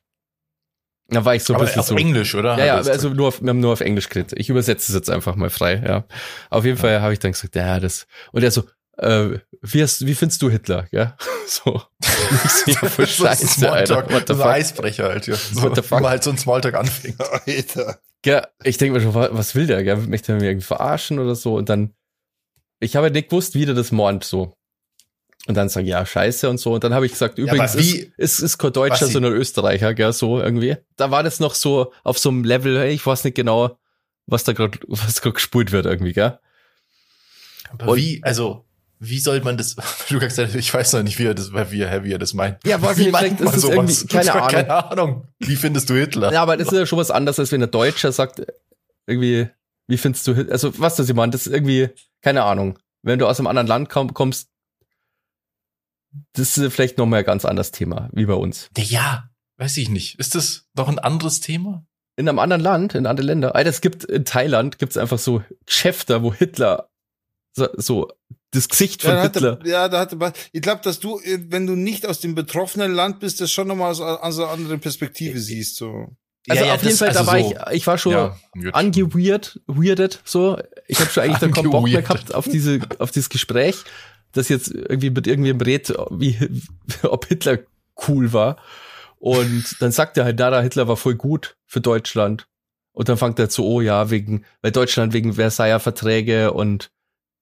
[1.08, 1.96] Da war ich so ein Aber bisschen auf so.
[1.98, 2.58] Englisch, oder?
[2.58, 4.34] Ja, ja, also nur auf, wir haben nur auf Englisch geredet.
[4.38, 6.06] Ich übersetze es jetzt einfach mal frei, ja.
[6.50, 8.08] Auf jeden Fall habe ich dann gesagt, ja, das.
[8.32, 8.64] Und er so,
[8.98, 10.88] äh, wie, hast, wie findest du Hitler?
[10.92, 11.16] Ja,
[11.48, 11.82] so.
[12.02, 14.14] Ich so, ja, Scheiße, Smalltalk, Alter.
[14.16, 14.52] What so the fuck?
[14.52, 15.36] Eisbrecher halt, ja.
[15.36, 16.02] So, What the fuck?
[16.02, 17.18] Halt so ein Smalltalk anfängt.
[17.48, 18.00] Alter.
[18.26, 19.84] Ja, ich denke mir schon, wa- was will der?
[19.84, 19.98] Gell?
[19.98, 21.54] Möchte er mich irgendwie verarschen oder so?
[21.56, 21.94] Und dann,
[22.80, 24.56] ich habe nicht gewusst, wie der das meint, so.
[25.48, 26.74] Und dann sag ich, ja, scheiße und so.
[26.74, 29.94] Und dann habe ich gesagt, übrigens, aber wie- ist, ist, ist kein Deutscher, sondern Österreicher,
[29.94, 30.78] gell, so irgendwie.
[30.96, 33.78] Da war das noch so auf so einem Level, hey, ich weiß nicht genau,
[34.26, 36.40] was da gerade, was gerade gespult wird irgendwie, gell.
[37.70, 38.66] Aber Und- wie, also,
[39.00, 39.76] wie soll man das,
[40.10, 42.34] du hast gesagt, ich weiß noch nicht, wie er das, wie er, wie er das
[42.34, 42.58] meint.
[42.66, 44.48] Ja, weiß wie das ist irgendwie- keine Ahnung.
[44.50, 45.28] Keine Ahnung.
[45.40, 46.32] Wie findest du Hitler?
[46.34, 48.42] Ja, aber das ist ja schon was anderes, als wenn ein Deutscher sagt,
[49.06, 49.48] irgendwie,
[49.88, 51.90] wie findest du, Hit- also was das jemand, das ist irgendwie,
[52.24, 52.80] keine Ahnung.
[53.04, 54.50] Wenn du aus einem anderen Land komm, kommst,
[56.34, 58.70] das ist vielleicht nochmal ein ganz anderes Thema, wie bei uns.
[58.78, 60.20] Ja, weiß ich nicht.
[60.20, 61.86] Ist das doch ein anderes Thema?
[62.18, 65.44] In einem anderen Land, in anderen Ländern, Alter, es gibt, in Thailand gibt's einfach so
[65.66, 66.90] Geschäfte, wo Hitler,
[67.54, 68.12] so, so
[68.52, 69.60] das Gesicht von Ja, da hatte, Hitler.
[69.70, 73.20] ja, da hatte, ich glaube, dass du, äh, wenn du nicht aus dem betroffenen Land
[73.20, 75.76] bist, das schon nochmal aus, aus einer anderen Perspektive siehst.
[75.76, 76.16] So.
[76.48, 78.12] Also Ja, ja, auf jeden das- Fall, da also war so- ich, ich war schon
[78.14, 78.74] Ja, gut.
[78.74, 80.58] angeweird, weirdet, so.
[80.88, 82.28] Ich habe schon eigentlich dann keinen Bock mehr Angeweirdet.
[82.28, 83.76] gehabt auf diese, auf dieses Gespräch,
[84.36, 86.38] das jetzt irgendwie mit irgendwem redet, wie,
[87.04, 87.60] ob Hitler
[88.08, 88.58] cool war.
[89.18, 92.48] Und dann sagt er halt, da, da, Hitler war voll gut für Deutschland.
[92.92, 96.92] Und dann fängt er zu, oh ja, wegen, weil Deutschland wegen Versailler Verträge und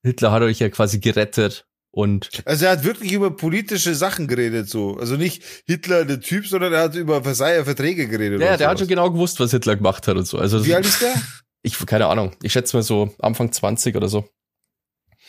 [0.02, 1.66] Hitler hat euch ja quasi gerettet.
[1.92, 4.98] Und Also er hat wirklich über politische Sachen geredet, so.
[4.98, 8.42] Also nicht Hitler der Typ, sondern er hat über Versailler Verträge geredet.
[8.42, 8.90] ja, der hat schon sowas.
[8.90, 10.40] genau gewusst, was Hitler gemacht hat und so.
[10.40, 11.14] Also Wie alt ist der?
[11.62, 12.32] ich, keine Ahnung.
[12.42, 14.28] Ich schätze mal so Anfang 20 oder so.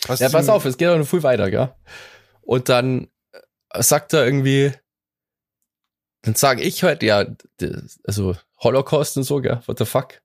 [0.09, 1.75] Hast Ja, pass auf, es geht auch noch viel weiter, gell?
[2.43, 3.09] Und dann
[3.73, 4.73] äh, sagt er irgendwie,
[6.23, 7.25] dann sage ich halt, ja,
[8.05, 9.61] also Holocaust und so, gell?
[9.67, 10.21] What the fuck?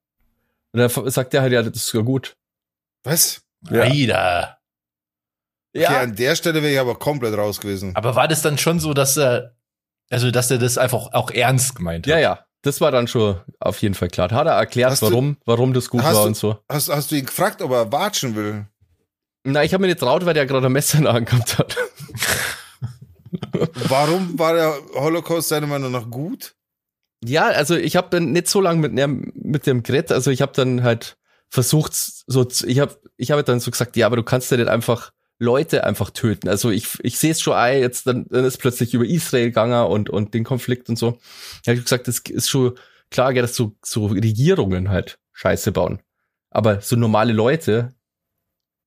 [0.72, 2.36] Und dann sagt er halt, ja, das ist ja gut.
[3.04, 3.42] Was?
[3.70, 3.82] Ja.
[3.82, 4.58] Alter.
[5.76, 7.94] Okay, an der Stelle wäre ich aber komplett raus gewesen.
[7.94, 9.54] Aber war das dann schon so, dass er,
[10.10, 12.10] also, dass er das einfach auch ernst gemeint hat?
[12.10, 12.46] Ja, ja.
[12.62, 14.28] Das war dann schon auf jeden Fall klar.
[14.28, 16.58] Da hat er erklärt, Hast du- warum, warum das gut war du- und so.
[16.68, 18.66] Hast, hast du ihn gefragt, ob er watschen will?
[19.44, 21.58] Na, ich habe mir nicht traut, weil der gerade ein Messer in der Hand gehabt
[21.58, 21.76] hat.
[23.88, 26.54] Warum war der Holocaust seiner Meinung nach gut?
[27.24, 30.12] Ja, also ich habe dann nicht so lange mit, dem- mit dem geredet.
[30.12, 31.16] Also ich habe dann halt
[31.48, 34.68] versucht, so, ich habe ich hab dann so gesagt, ja, aber du kannst ja nicht
[34.68, 36.48] einfach Leute einfach töten.
[36.48, 39.86] Also ich, ich sehe es schon ein, jetzt dann, dann ist plötzlich über Israel gegangen
[39.86, 41.18] und, und den Konflikt und so.
[41.64, 42.74] Da hab ich gesagt, das ist schon
[43.10, 46.00] klar, dass so, so Regierungen halt Scheiße bauen.
[46.50, 47.94] Aber so normale Leute,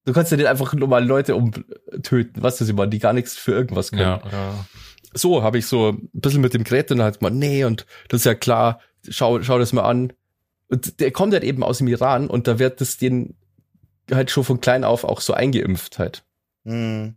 [0.06, 3.52] du kannst ja nicht einfach normale Leute umtöten, was das immer, die gar nichts für
[3.52, 4.66] irgendwas können Ja, ja.
[5.14, 7.86] so habe ich so ein bisschen mit dem geredet und dann hat man, nee, und
[8.10, 8.80] das ist ja klar,
[9.10, 10.14] schau, schau das mal an.
[10.70, 13.36] Und der kommt halt eben aus dem Iran und da wird das den
[14.12, 16.24] halt schon von klein auf auch so eingeimpft halt.
[16.66, 17.16] Hm.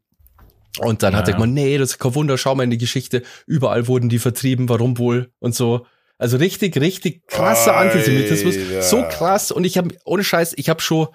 [0.78, 1.36] Und dann hat er Ja.
[1.36, 4.68] gemeint, nee, das ist kein Wunder, schau mal in die Geschichte, überall wurden die vertrieben,
[4.68, 5.86] warum wohl und so.
[6.18, 7.94] Also richtig, richtig krasser Alter.
[7.94, 8.56] Antisemitismus,
[8.90, 11.08] so krass und ich habe ohne Scheiß, ich habe schon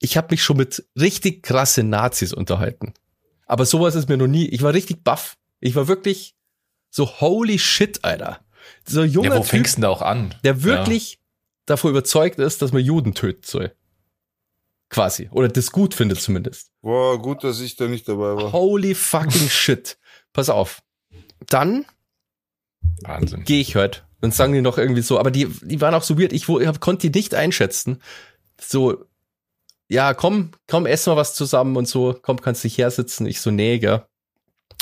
[0.00, 2.94] ich habe mich schon mit richtig krasse Nazis unterhalten.
[3.46, 5.36] Aber sowas ist mir noch nie, ich war richtig baff.
[5.60, 6.34] Ich war wirklich
[6.90, 8.40] so holy shit, Alter.
[8.84, 10.34] So junger Ja, wo Typ, fängst du denn da auch an?
[10.44, 11.20] der wirklich
[11.66, 13.72] davon überzeugt ist, dass man Juden töten soll.
[14.88, 15.28] Quasi.
[15.30, 16.72] Oder das gut findet zumindest.
[16.82, 18.52] Boah, gut, dass ich da nicht dabei war.
[18.52, 19.98] Holy fucking shit.
[20.32, 20.82] Pass auf.
[21.46, 21.84] Dann
[23.02, 23.44] Ja, Wahnsinn.
[23.44, 24.04] gehe ich halt.
[24.20, 26.32] Dann sagen die noch irgendwie so, aber die, die waren auch so weird.
[26.32, 28.02] Ich, ich konnte die nicht einschätzen.
[28.60, 29.04] So,
[29.90, 32.16] ja, komm, komm, ess mal was zusammen und so.
[32.22, 33.26] Komm, kannst dich hersitzen.
[33.26, 34.06] Ich so, nee, gell.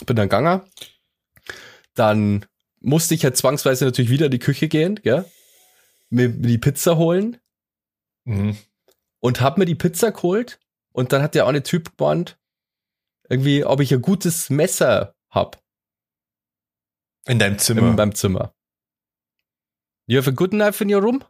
[0.06, 0.64] Bin dann ganger.
[1.94, 2.44] Dann
[2.80, 5.24] musste ich halt zwangsweise natürlich wieder in die Küche gehen, gell.
[6.10, 7.38] Mir die Pizza holen
[8.24, 8.56] Mhm.
[9.20, 10.60] und hab mir die Pizza geholt.
[10.92, 12.38] Und dann hat der eine Typ gemeint,
[13.30, 15.62] irgendwie, ob ich ein gutes Messer hab
[17.26, 17.80] In deinem Zimmer.
[17.82, 18.54] in meinem Zimmer.
[20.06, 21.24] You have a good knife in your room?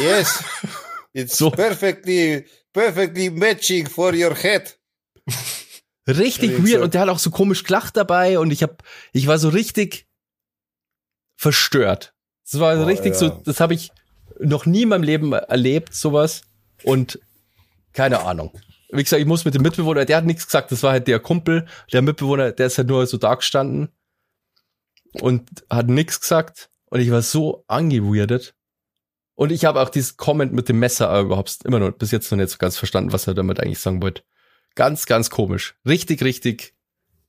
[0.00, 0.42] Yes.
[1.14, 1.50] It's So.
[1.50, 4.74] perfectly, perfectly matching for your head.
[6.06, 6.82] Richtig weird exakt.
[6.84, 10.06] und der hat auch so komisch gelacht dabei und ich hab, ich war so richtig
[11.36, 12.12] verstört.
[12.50, 13.18] Das war so Boah, richtig ja.
[13.18, 13.90] so, das habe ich
[14.38, 16.42] noch nie in meinem Leben erlebt, sowas.
[16.82, 17.18] Und
[17.94, 18.50] keine Ahnung.
[18.90, 21.20] Wie gesagt, ich muss mit dem Mitbewohner, der hat nichts gesagt, das war halt der
[21.20, 23.88] Kumpel, der Mitbewohner, der ist halt nur so da gestanden
[25.20, 28.54] und hat nichts gesagt und ich war so angeweirdet.
[29.36, 32.38] Und ich habe auch dieses Comment mit dem Messer überhaupt immer noch bis jetzt noch
[32.38, 34.22] nicht so ganz verstanden, was er damit eigentlich sagen wollte.
[34.76, 35.74] Ganz, ganz komisch.
[35.86, 36.74] Richtig, richtig,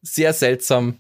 [0.01, 0.99] sehr seltsam.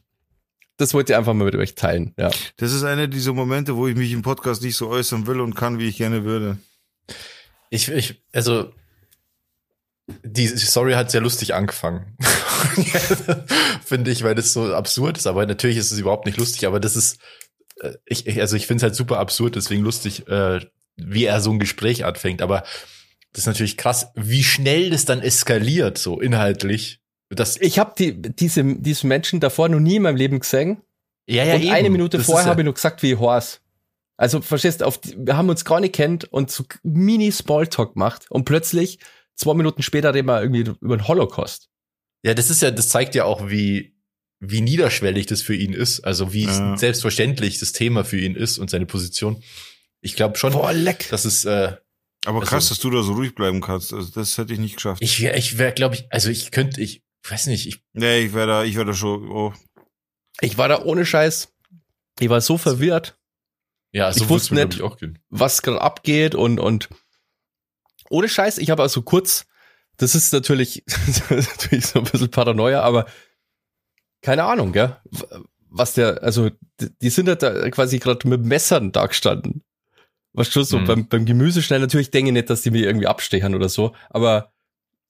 [0.77, 2.13] Das wollte ich einfach mal mit euch teilen.
[2.17, 2.31] Ja.
[2.57, 5.55] Das ist einer dieser Momente, wo ich mich im Podcast nicht so äußern will und
[5.55, 6.57] kann, wie ich gerne würde.
[7.69, 8.71] Ich, ich, also,
[10.23, 12.17] die Story hat sehr lustig angefangen.
[13.85, 15.27] finde ich, weil das so absurd ist.
[15.27, 17.19] Aber natürlich ist es überhaupt nicht lustig, aber das ist,
[17.79, 20.59] äh, ich, ich- also ich finde es halt super absurd, deswegen lustig, äh,
[20.97, 22.41] wie er so ein Gespräch anfängt.
[22.41, 22.61] Aber
[23.33, 26.99] das ist natürlich krass, wie schnell das dann eskaliert, so inhaltlich.
[27.29, 30.81] Das, Ich habe die, diese, diesen Menschen davor noch nie in meinem Leben gesehen.
[31.27, 31.71] ja, und eben.
[31.71, 33.61] eine Minute Das vorher ja- habe ich nur gesagt, wie Horst.
[34.17, 37.93] Also, verstehst du, auf die, wir haben uns gar nicht kennt und so mini Smalltalk
[37.95, 38.99] gemacht und plötzlich,
[39.35, 41.67] zwei Minuten später reden wir irgendwie über den Holocaust.
[42.23, 43.97] Ja, das ist ja, das zeigt ja auch, wie,
[44.39, 45.99] wie niederschwellig das für ihn ist.
[46.01, 46.77] Also wie Ja.
[46.77, 49.43] selbstverständlich das Thema für ihn ist und seine Position.
[50.05, 50.53] Ich glaube schon,
[50.83, 51.07] leck.
[51.09, 51.77] dass es, äh,
[52.27, 53.91] Aber Also- krass, dass du da so ruhig bleiben kannst.
[53.93, 55.01] Also das hätte ich nicht geschafft.
[55.01, 58.33] ich wäre, ich wäre, glaube ich, also ich könnte, ich weiß nicht, ich, nee, ich
[58.33, 59.53] wäre da, ich wäre da schon, oh.
[60.41, 61.51] Ich war da ohne Scheiß.
[62.19, 63.17] Ich war so verwirrt,
[63.91, 65.19] ja, so Ich wusste nicht- ich, auch gehen.
[65.29, 66.87] was gerade abgeht und, und
[68.09, 69.45] ohne Scheiß, ich habe also kurz,
[69.97, 70.83] das ist natürlich,
[71.29, 73.05] natürlich so ein bisschen Paranoia, aber
[74.21, 74.97] keine Ahnung, gell?
[75.69, 76.49] Was der, also,
[76.79, 79.63] die die sind halt da quasi gerade mit Messern da gestanden.
[80.35, 80.85] Was schon so Mhm.
[80.85, 84.51] beim, beim Gemüseschneiden, natürlich denke ich nicht, dass die mir irgendwie abstechern oder so, aber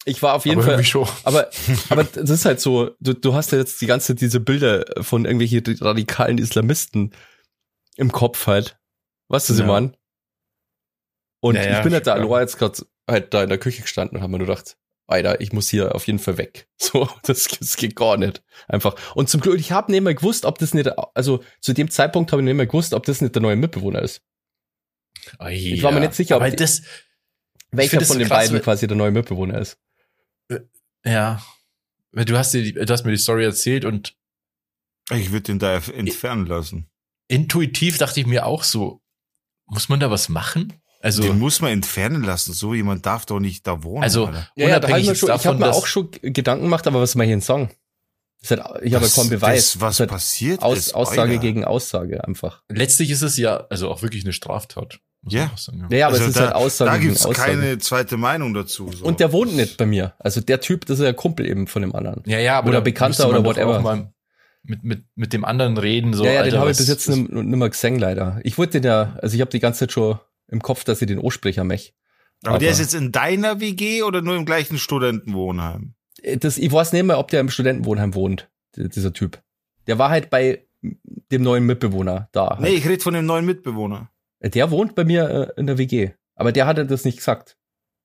[0.05, 1.07] ich war auf jeden Aber Fall, schon.
[1.23, 1.49] aber,
[1.89, 4.85] aber das ist halt so, du, du hast ja jetzt die ganze Zeit diese Bilder
[5.01, 7.11] von irgendwelchen radikalen Islamisten
[7.97, 8.77] im Kopf halt.
[9.29, 9.65] Weißt du, ich Ja.
[9.65, 9.93] meine?
[11.41, 12.15] Und Ja, ja, ich bin halt da.
[12.15, 15.39] Laura jetzt gerade halt da in der Küche gestanden und habe mir nur gedacht, Alter,
[15.41, 16.67] ich muss hier auf jeden Fall weg.
[16.81, 18.43] So, das, das geht gar nicht.
[18.67, 18.95] Einfach.
[19.15, 22.31] Und zum Glück, ich habe nicht mehr gewusst, ob das nicht, also zu dem Zeitpunkt
[22.31, 24.21] habe ich nicht mehr gewusst, ob das nicht der neue Mitbewohner ist.
[25.49, 26.81] Ich war mir nicht sicher, ob das,
[27.71, 29.77] Welcher von den krass, beiden quasi der neue Mitbewohner ist.
[31.03, 31.41] ja.
[32.11, 34.15] Weil Du hast dir, du hast mir die Story erzählt und
[35.11, 36.89] Ich würde den da entfernen lassen.
[37.27, 39.01] intuitiv dachte ich mir auch so,
[39.65, 40.73] muss man da was machen?
[41.01, 42.53] Also, den muss man entfernen lassen.
[42.53, 44.03] So jemand darf doch nicht da wohnen.
[44.03, 44.49] Also, Alter.
[44.55, 47.19] Ja, ja, da hab ich ich habe mir auch schon Gedanken gemacht, aber was soll
[47.19, 47.69] man hier denn sagen?
[48.47, 49.73] Halt, ich habe Das- kaum Beweis.
[49.73, 50.95] Das, was halt passiert Aus, ist.
[50.95, 51.37] Aussage Alter.
[51.41, 52.61] gegen Aussage einfach.
[52.69, 54.99] letztlich ist es ja, also auch wirklich eine Straftat.
[55.21, 55.51] muss Ja.
[55.57, 57.51] sagen, Ja, ja, aber Also es ist da, halt Aussage da gegen gibt's Aussage.
[57.53, 58.91] keine zweite Meinung dazu.
[58.91, 59.05] So.
[59.05, 60.13] Und der wohnt nicht bei mir.
[60.19, 62.21] Also der Typ, das ist ja Kumpel eben von dem anderen.
[62.27, 63.79] Ja, ja, aber Oder Bekannter oder whatever.
[63.79, 64.13] auch Mal
[64.61, 66.23] mit, mit, mit dem anderen reden, so.
[66.23, 68.39] ja, ja, den Alter, habe ich bis jetzt nicht mehr gesehen, leider.
[68.43, 71.07] Ich wollte den ja, also ich habe die ganze Zeit schon im Kopf, dass ich
[71.07, 71.95] den Ansprecher mech.
[72.43, 75.95] aber der aber- ist jetzt in deiner WG oder nur im gleichen Studentenwohnheim?
[76.25, 79.41] Äh, Das, ich weiß nicht mehr, ob der im Studentenwohnheim wohnt, dieser Typ.
[79.87, 80.65] Der war halt bei
[81.31, 82.49] dem neuen Mitbewohner da.
[82.49, 82.61] Halt.
[82.61, 84.09] Nee, ich rede von dem neuen Mitbewohner.
[84.41, 86.11] Der wohnt bei mir äh, in der WG.
[86.35, 87.57] Aber der hatte das nicht gesagt.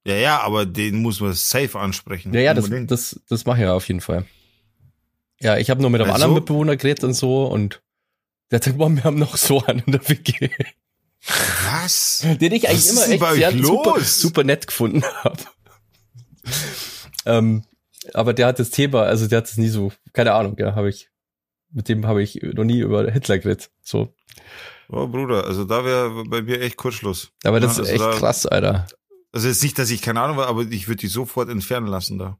[0.06, 2.32] Ja, ja, aber den muss man safe ansprechen.
[2.32, 2.90] Ja, ja, das, Unbedingt.
[2.90, 4.24] das, das mache ich ja auf jeden Fall.
[5.40, 6.24] Ja, ich habe nur mit einem Also?
[6.24, 7.82] anderen Mitbewohner geredet und so und
[8.50, 10.48] der hat gesagt, boah, wir haben noch so einen in der WG.
[11.70, 12.24] Was?
[12.40, 15.36] Den ich eigentlich Was immer echt sehr super, super nett gefunden habe.
[17.26, 17.64] ähm,
[18.14, 20.88] aber der hat das Thema, also der hat es nie so, keine Ahnung, ja, habe
[20.88, 21.10] ich,
[21.72, 23.70] mit dem habe ich noch nie über Hitler geredet.
[23.82, 24.14] So.
[24.88, 27.30] Oh, Bruder, also da wäre bei mir echt Kurzschluss.
[27.44, 28.86] Aber das Ja, ist also echt da- krass, Alter.
[29.32, 32.18] Also jetzt nicht, dass ich keine Ahnung war, aber ich würde die sofort entfernen lassen
[32.18, 32.38] da.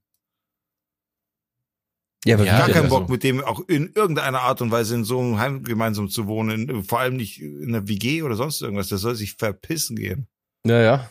[2.25, 4.95] Ja, aber Ja, Gar wie keinen Bock, mit dem auch in irgendeiner Art und Weise
[4.95, 8.61] in so einem Heim gemeinsam zu wohnen, vor allem nicht in einer WG oder sonst
[8.61, 8.89] irgendwas.
[8.89, 10.27] Der soll sich verpissen gehen.
[10.67, 11.11] Ja, ja.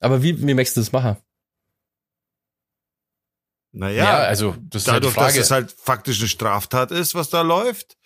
[0.00, 1.16] Aber wie, wie möchtest du das machen?
[3.72, 5.40] Naja, Ja, also das ist halt die dadurch, dass Frage.
[5.40, 7.96] es halt faktisch eine Straftat ist, was da läuft,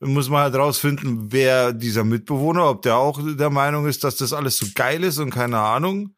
[0.00, 4.32] muss man halt rausfinden, wer dieser Mitbewohner, ob der auch der Meinung ist, dass das
[4.32, 6.16] alles so geil ist und keine Ahnung.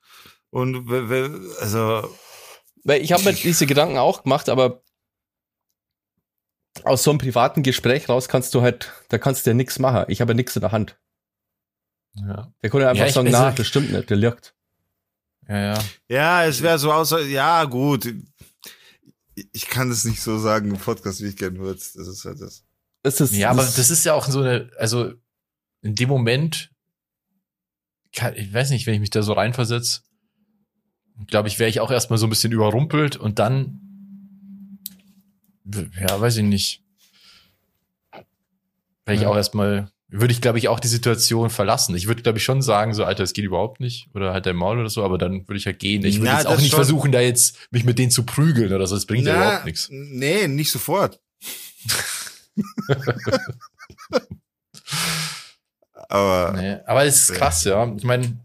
[0.51, 0.91] Und
[1.61, 2.09] also
[2.85, 4.83] Weil ich habe mir diese Gedanken auch gemacht, aber
[6.85, 10.05] aus so einem privaten Gespräch raus kannst du halt, da kannst du ja nichts machen.
[10.09, 10.99] Ich habe ja nichts in der Hand.
[12.15, 14.55] ja, Der konnte einfach Ja, sagen, na, das stimmt nicht, der lügt.
[15.49, 15.85] ja, ja.
[16.09, 18.13] ja, es wäre so außer ja gut.
[19.53, 21.79] Ich kann das nicht so sagen im Podcast, wie ich gern würde.
[21.79, 22.65] Das ist halt das.
[23.03, 25.13] Das ist, Ja, aber das ist ja auch so eine, also
[25.83, 26.71] in dem Moment,
[28.15, 30.01] kann, ich weiß nicht, wenn ich mich da so reinversetze,
[31.27, 34.79] glaube ich, wäre ich auch erstmal so ein bisschen überrumpelt und dann,
[36.01, 36.83] ja, weiß ich nicht,
[39.05, 39.29] wäre ich Ja.
[39.29, 41.97] auch erstmal, würde ich, glaube ich, auch die Situation verlassen.
[41.97, 44.57] Ich würde, glaube ich, schon sagen, so, Alter, es geht überhaupt nicht oder halt dein
[44.57, 46.05] Maul oder so, aber dann würde ich halt gehen.
[46.05, 46.79] Ich würde jetzt auch nicht schon.
[46.79, 49.65] versuchen, da jetzt mich mit denen zu prügeln oder so, das bringt ja Na, überhaupt
[49.67, 49.89] nichts.
[49.91, 51.21] Nee, nicht sofort.
[56.09, 57.93] Aber Nee, aber es ist krass, ja.
[57.97, 58.39] Ich meine,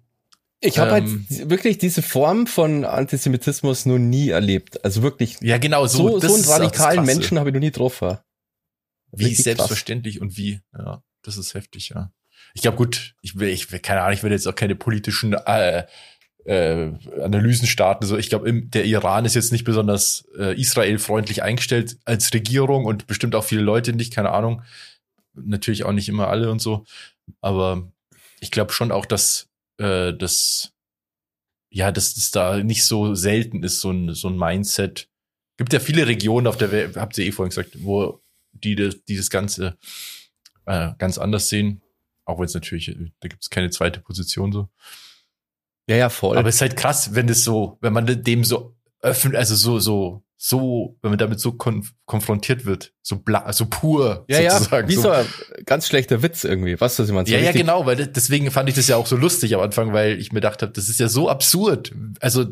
[0.61, 4.83] ich habe ähm, halt wirklich diese Form von Antisemitismus noch nie erlebt.
[4.83, 7.05] Also wirklich, ja, genau, so, so, so, einen radikalen.
[7.05, 8.17] Menschen habe ich noch nie getroffen.
[9.11, 9.43] Wie Richtig krass.
[9.43, 10.61] selbstverständlich und wie.
[10.73, 12.11] Ja, das ist heftig, ja.
[12.53, 15.33] Ich glaube, gut, ich will, ich will, keine Ahnung, ich will jetzt auch keine politischen
[15.33, 15.85] äh,
[16.45, 16.91] äh,
[17.21, 18.05] Analysen starten.
[18.05, 23.07] So, ich glaube, der Iran ist jetzt nicht besonders äh, Israel-freundlich eingestellt als Regierung und
[23.07, 24.63] bestimmt auch viele Leute nicht, keine Ahnung.
[25.33, 26.85] Natürlich auch nicht immer alle und so.
[27.41, 27.91] Aber
[28.39, 29.47] ich glaube schon auch, dass
[29.77, 30.73] äh, das
[31.71, 35.07] ja, dass es da nicht so selten ist, so ein, so ein Mindset.
[35.57, 39.03] Gibt ja viele Regionen auf der Welt, habt ihr eh vorhin gesagt, wo die das,
[39.05, 39.77] dieses Ganze
[40.71, 41.81] äh, ganz anders sehen.
[42.25, 44.69] Auch wenn es natürlich, äh, da gibt es keine zweite Position so.
[45.87, 46.37] Ja, ja, voll.
[46.37, 49.79] Aber es ist halt krass, wenn das so, wenn man dem so öffnet, also so,
[49.79, 54.51] so, so, wenn man damit so konf konfrontiert wird, so bla, so pur, ja, ja,
[54.57, 54.87] sozusagen.
[54.87, 55.25] wie so ein
[55.65, 56.79] ganz schlechter Witz irgendwie.
[56.79, 57.27] Was ich meine?
[57.27, 59.61] So ja, ja, genau, weil das- deswegen fand ich das ja auch so lustig am
[59.61, 61.93] Anfang, weil ich mir gedacht habe, das ist ja so absurd.
[62.21, 62.45] Also,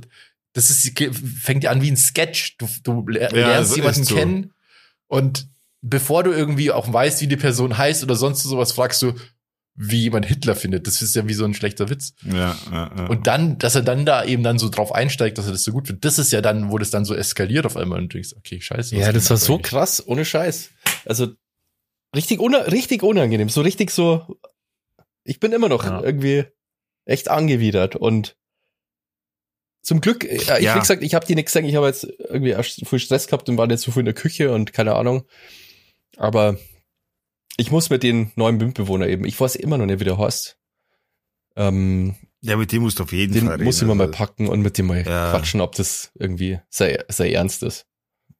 [0.53, 0.99] das ist,
[1.41, 2.57] fängt ja an wie ein Sketch.
[2.57, 4.15] Du, du ler- Ja, lernst so jemanden so.
[4.15, 4.53] kennen
[5.07, 5.47] und
[5.81, 9.13] bevor du irgendwie auch weißt, wie die Person heißt oder sonst sowas, fragst du,
[9.81, 10.87] wie jemand Hitler findet.
[10.87, 12.13] Das ist ja wie so ein schlechter Witz.
[12.25, 13.07] ja, ja, ja.
[13.07, 15.71] Und dann, dass er dann da eben dann so drauf einsteigt, dass er das so
[15.71, 18.17] gut findet, das ist ja dann, wo das dann so eskaliert auf einmal und du
[18.17, 18.95] denkst, okay, scheiße.
[18.97, 19.67] Ja, das war so eigentlich?
[19.69, 20.69] krass, ohne Scheiß.
[21.05, 21.29] Also
[22.13, 24.37] richtig, una richtig unangenehm, so richtig so.
[25.23, 26.01] Ich bin immer noch Ja.
[26.03, 26.43] irgendwie
[27.05, 28.35] echt angewidert und
[29.81, 30.75] zum Glück, äh, ich Ja.
[30.75, 33.47] wie gesagt, ich habe die nichts gesagt, ich habe jetzt irgendwie erst viel Stress gehabt
[33.47, 35.23] und war jetzt so viel in der Küche und keine Ahnung.
[36.17, 36.57] Aber
[37.57, 40.57] ich muss mit den neuen Mitbewohner eben, ich weiß immer noch nicht, wie der heißt.
[41.55, 43.65] Ähm, ja, mit dem musst du auf jeden den Fall reden.
[43.65, 45.31] muss ich mal, mal also, packen und mit dem mal Ja.
[45.31, 47.85] quatschen, ob das irgendwie sei, sei ernst ist.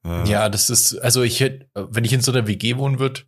[0.06, 0.24] ja.
[0.26, 3.22] Ja, das ist, also ich hätte, wenn ich in so einer WG wohnen würde,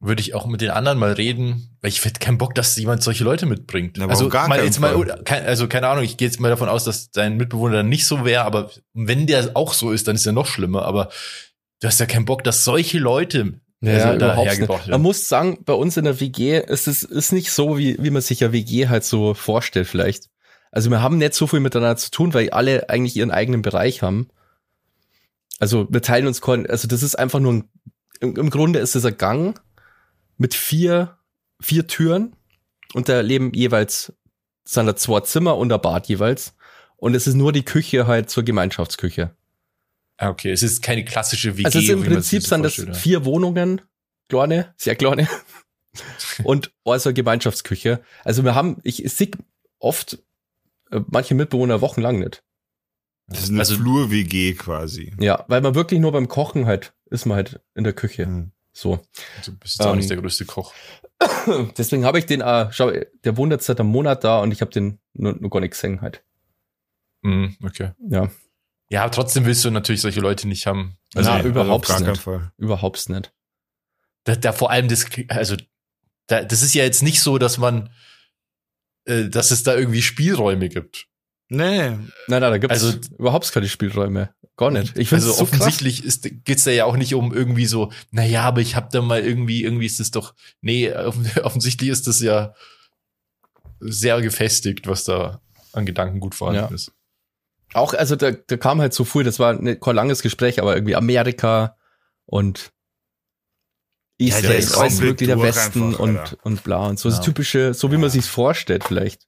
[0.00, 3.02] würde ich auch mit den anderen mal reden, weil ich hätte keinen Bock, dass jemand
[3.02, 3.96] solche Leute mitbringt.
[3.96, 4.94] Na, aber also gar mal jetzt mal,
[5.28, 8.24] also keine Ahnung, ich gehe jetzt mal davon aus, dass dein Mitbewohner dann nicht so
[8.24, 10.84] wäre, aber wenn der auch so ist, dann ist er noch schlimmer.
[10.84, 11.10] Aber
[11.80, 14.88] du hast ja keinen Bock, dass solche Leute Ja, also da überhaupt nicht.
[14.88, 18.10] Man muss sagen, bei uns in der WG ist es ist nicht so, wie, wie
[18.10, 20.30] man sich ja WG halt so vorstellt vielleicht.
[20.70, 24.02] Also wir haben nicht so viel miteinander zu tun, weil alle eigentlich ihren eigenen Bereich
[24.02, 24.28] haben.
[25.60, 27.68] Also wir teilen uns, also das ist einfach nur ein,
[28.20, 29.60] im, im Grunde ist es ein Gang
[30.36, 31.16] mit vier,
[31.60, 32.34] vier Türen
[32.92, 34.12] und da leben jeweils,
[34.64, 36.54] sind da zwei Zimmer und ein Bad jeweils.
[36.96, 39.34] Und es ist nur die Küche halt zur Gemeinschaftsküche.
[40.16, 41.64] Ah, okay, es ist keine klassische WG.
[41.66, 43.80] Also es ist im Prinzip sind das vier Wohnungen,
[44.28, 45.28] kleine, sehr kleine,
[46.44, 48.00] und also Gemeinschaftsküche.
[48.24, 49.30] Also wir haben, ich sehe
[49.78, 50.18] oft
[50.90, 52.42] äh, manche Mitbewohner wochenlang nicht.
[53.26, 55.14] Das ist eine Also- Flur-WG quasi.
[55.18, 58.26] Ja, weil man wirklich nur beim Kochen halt, ist man halt in der Küche.
[58.26, 58.52] Mhm.
[58.72, 59.00] So.
[59.44, 60.74] Du bist jetzt auch Ähm, nicht der größte Koch.
[61.78, 62.90] Deswegen habe ich den, äh, schau,
[63.24, 65.70] der wohnt jetzt seit einem Monat da und ich habe den nur, nur gar nicht
[65.72, 66.24] gesehen halt.
[67.22, 67.92] Mhm, okay.
[68.08, 68.30] Ja,
[68.90, 70.96] Ja, aber trotzdem willst du natürlich solche Leute nicht haben.
[71.14, 72.20] Also, Na, Nee, überhaupt keinen nicht.
[72.22, 72.52] Fall.
[72.58, 73.32] überhaupt nicht.
[74.24, 75.56] da, da vor allem das, also
[76.26, 77.90] da, das ist ja jetzt nicht so, dass man,
[79.06, 81.06] äh, dass es da irgendwie Spielräume gibt.
[81.48, 81.90] Nee.
[81.90, 84.34] Nein, nein, da gibt's Also- überhaupt keine Spielräume.
[84.56, 84.96] Gar nicht.
[84.98, 85.60] Ich finde also es so krass.
[85.60, 89.02] offensichtlich ist, geht's da ja auch nicht um irgendwie so, naja, aber ich hab da
[89.02, 92.54] mal irgendwie, irgendwie ist das doch, nee, offen- offensichtlich ist das ja
[93.80, 95.40] sehr gefestigt, was da
[95.72, 96.74] an Gedanken gut vorhanden Ja.
[96.74, 96.92] ist.
[97.74, 100.74] Auch, also da, da kam halt so früh, das war ne, kein langes Gespräch, aber
[100.74, 101.76] irgendwie Amerika
[102.24, 102.72] und
[104.18, 106.36] Ja, Easter der ist alles mögliche, der Westen einfach, und, Alter.
[106.44, 107.08] und bla und so.
[107.08, 107.24] Das Ja.
[107.24, 109.26] typische, so wie man sich's vorstellt vielleicht.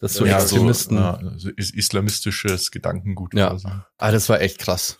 [0.00, 0.96] Das so Ja, Extremisten.
[0.96, 3.50] So, ja, so is- islamistisches Gedankengut Ja.
[3.50, 3.68] quasi.
[3.98, 4.98] Ah, das war echt krass.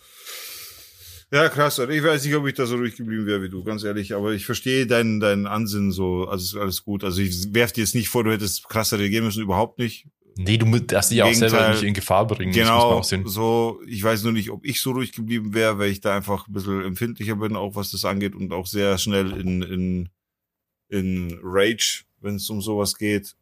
[1.31, 1.79] Ja, krass.
[1.79, 4.13] Also ich weiß nicht, ob ich da so ruhig geblieben wäre wie du, ganz ehrlich.
[4.13, 6.25] Aber ich verstehe deinen, deinen Ansinnen so.
[6.27, 7.03] Also ist alles gut.
[7.03, 9.41] Also ich werf dir jetzt nicht vor, du hättest krasser reagieren müssen.
[9.41, 10.07] Überhaupt nicht.
[10.37, 12.51] Nee, du darfst dich auch selber nicht in Gefahr bringen.
[12.51, 12.91] das muss man Genau.
[12.99, 13.27] auch sehen.
[13.27, 16.47] So, ich weiß nur nicht, ob ich so ruhig geblieben wäre, weil ich da einfach
[16.47, 20.09] ein bisschen empfindlicher bin, auch was das angeht und auch sehr schnell in, in,
[20.89, 23.35] in Rage, wenn es um sowas geht.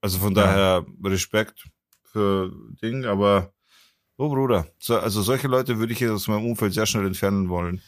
[0.00, 0.42] Also von Ja.
[0.44, 1.64] daher Respekt
[2.04, 2.52] für
[2.82, 3.52] Ding, aber
[4.18, 7.48] oh Bruder, so, also solche Leute würde ich jetzt aus meinem Umfeld sehr schnell entfernen
[7.48, 7.82] wollen.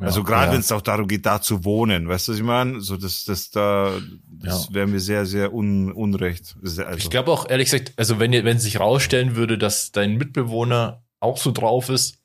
[0.00, 0.52] Ja, also gerade ja.
[0.52, 2.80] wenn es auch darum geht, da zu wohnen, weißt du, was ich meine?
[2.80, 3.98] So, das, das da,
[4.30, 4.74] das Ja.
[4.74, 6.54] wäre mir sehr, sehr un, unrecht.
[6.62, 9.90] Sehr- Also, Ich glaube auch, ehrlich gesagt, also wenn, ihr- wenn sich rausstellen würde, dass
[9.90, 12.18] dein Mitbewohner auch so drauf ist,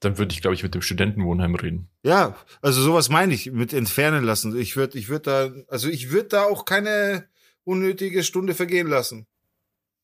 [0.00, 1.90] dann würde ich, glaube ich, mit dem Studentenwohnheim reden.
[2.02, 4.56] Ja, also sowas meine ich mit entfernen lassen.
[4.58, 7.26] Ich würde, ich würde da, also ich würde da auch keine
[7.64, 9.26] unnötige Stunde vergehen lassen.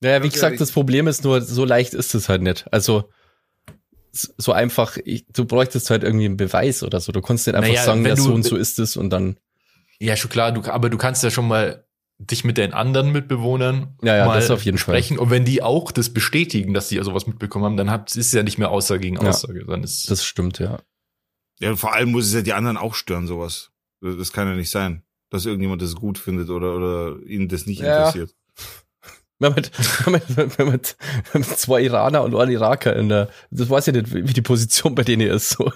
[0.00, 0.58] Naja, wie gesagt, ehrlich.
[0.58, 2.66] das Problem ist nur, so leicht ist es halt nicht.
[2.70, 3.08] Also
[4.16, 7.12] so einfach, ich, du bräuchtest halt irgendwie einen Beweis oder so.
[7.12, 9.38] Du konntest nicht einfach Naja, sagen, ja, so und so ist es und dann.
[10.00, 11.84] Ja, schon klar, du, aber du kannst ja schon mal
[12.18, 14.94] dich mit den anderen Mitbewohnern Ja, ja, mal das auf jeden Fall.
[14.94, 15.18] sprechen.
[15.18, 18.32] Und wenn die auch das bestätigen, dass sie sowas mitbekommen haben, dann habt, ist es
[18.32, 19.30] ja nicht mehr Aussage gegen Ja.
[19.30, 19.64] Aussage.
[19.66, 20.78] Dann ist Das stimmt, ja.
[21.60, 23.70] Ja, und vor allem muss es ja die anderen auch stören, sowas.
[24.00, 27.80] Das kann ja nicht sein, dass irgendjemand das gut findet oder, oder ihnen das nicht
[27.80, 27.96] Ja.
[27.96, 28.34] interessiert.
[29.40, 29.64] Wenn man,
[30.04, 30.80] wenn man, wenn man,
[31.32, 34.42] wenn man zwei Iraner und ein Iraker in der, das weiß ich nicht, wie die
[34.42, 35.72] Position bei denen ist, so.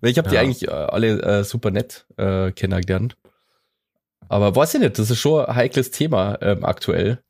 [0.00, 0.40] Ich habe die Ja.
[0.42, 3.16] eigentlich äh, alle äh, super nett äh, kennengelernt.
[4.28, 7.22] Aber weiß ich nicht, das ist schon ein heikles Thema ähm, aktuell.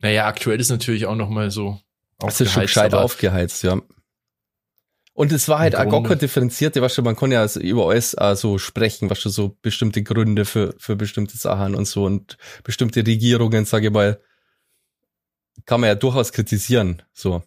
[0.00, 1.80] naja, aktuell ist natürlich auch noch mal so.
[2.24, 3.80] Es ist schon gescheit aufgeheizt, ja.
[5.14, 9.10] Und es war halt kein differenzierte, was schon, man kann ja über alles so sprechen,
[9.10, 13.88] was schon so bestimmte Gründe für, für bestimmte Sachen und so und bestimmte Regierungen, sage
[13.88, 14.20] ich mal,
[15.66, 17.42] kann man ja durchaus kritisieren, so.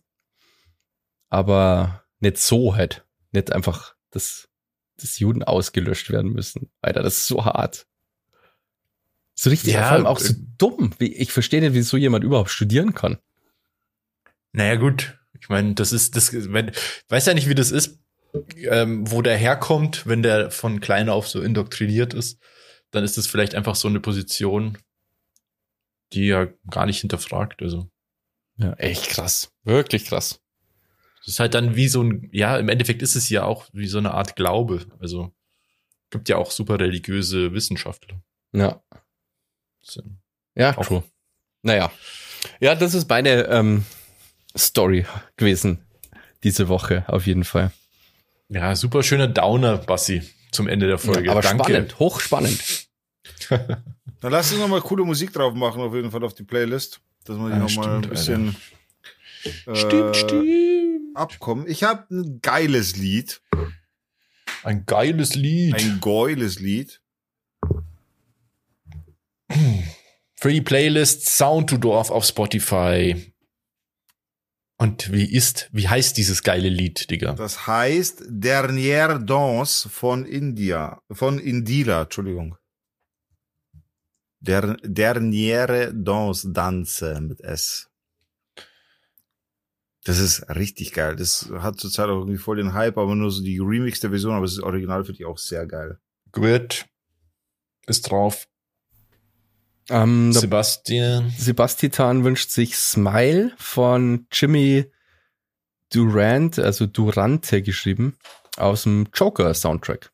[1.30, 3.04] Aber nicht so halt.
[3.32, 4.48] Nicht einfach, dass,
[4.98, 6.70] dass Juden ausgelöscht werden müssen.
[6.82, 7.88] Alter, das ist so hart.
[9.34, 10.92] So richtig, Ja, vor allem auch so äh, dumm.
[10.98, 13.18] Wie, ich verstehe nicht, wie so jemand überhaupt studieren kann.
[14.54, 15.20] Naja, gut.
[15.40, 16.72] Ich meine, das ist, das, wenn,
[17.10, 18.00] weiß ja nicht, wie das ist,
[18.58, 22.40] ähm, wo der herkommt, wenn der von klein auf so indoktriniert ist,
[22.92, 24.78] dann ist das vielleicht einfach so eine Position,
[26.14, 27.62] die er gar nicht hinterfragt.
[27.62, 27.90] Also,
[28.58, 29.52] Ja, echt krass.
[29.64, 30.42] Wirklich krass.
[31.20, 33.88] das ist halt dann wie so ein, ja, im Endeffekt ist es ja auch wie
[33.88, 34.86] so eine Art Glaube.
[35.00, 35.34] Also,
[36.12, 38.22] gibt ja auch super religiöse Wissenschaftler.
[38.54, 38.82] Ja.
[39.82, 40.02] So.
[40.56, 41.04] Ja, Auch- true.
[41.64, 41.92] Naja.
[42.60, 43.86] Ja, das ist meine ähm,
[44.58, 45.06] Story
[45.38, 45.82] gewesen
[46.44, 47.72] diese Woche, auf jeden Fall.
[48.50, 51.26] Ja, super schöner Downer, Bassi, zum Ende der Folge.
[51.26, 51.64] Ja, aber Danke.
[51.64, 52.88] spannend, hochspannend.
[53.50, 57.02] Dann lass uns nochmal coole Musik drauf machen, auf jeden Fall auf die Playlist.
[57.26, 58.56] Dass wir die Ja, nochmal ein bisschen
[59.74, 61.16] Stimmt, äh, stimmt.
[61.16, 61.66] abkommen.
[61.68, 63.42] Ich habe ein geiles Lied.
[64.64, 65.74] Ein geiles Lied.
[65.76, 67.02] Ein geiles Lied.
[70.36, 73.34] Für die Playlist Sound to Dorf auf Spotify.
[74.78, 77.34] Und wie ist, wie heißt dieses geile Lied, Digga?
[77.34, 81.02] Das heißt Dernière Danse von India.
[81.12, 82.58] Von Indira, Entschuldigung.
[84.40, 87.90] Der, Dernière Danse, Danse mit S.
[90.04, 91.16] Das ist richtig geil.
[91.16, 94.46] Das hat zurzeit auch irgendwie voll den Hype, aber nur so die remixte Version, aber
[94.46, 96.00] das Original finde ich auch sehr geil.
[96.32, 96.86] Gut.
[97.88, 98.46] Ist drauf.
[99.90, 101.34] Ähm, der Sebastian.
[101.38, 104.92] Sebastian wünscht sich Smile von Jimmy
[105.92, 108.18] Durant, also Durante geschrieben,
[108.58, 110.12] aus dem Joker-Soundtrack.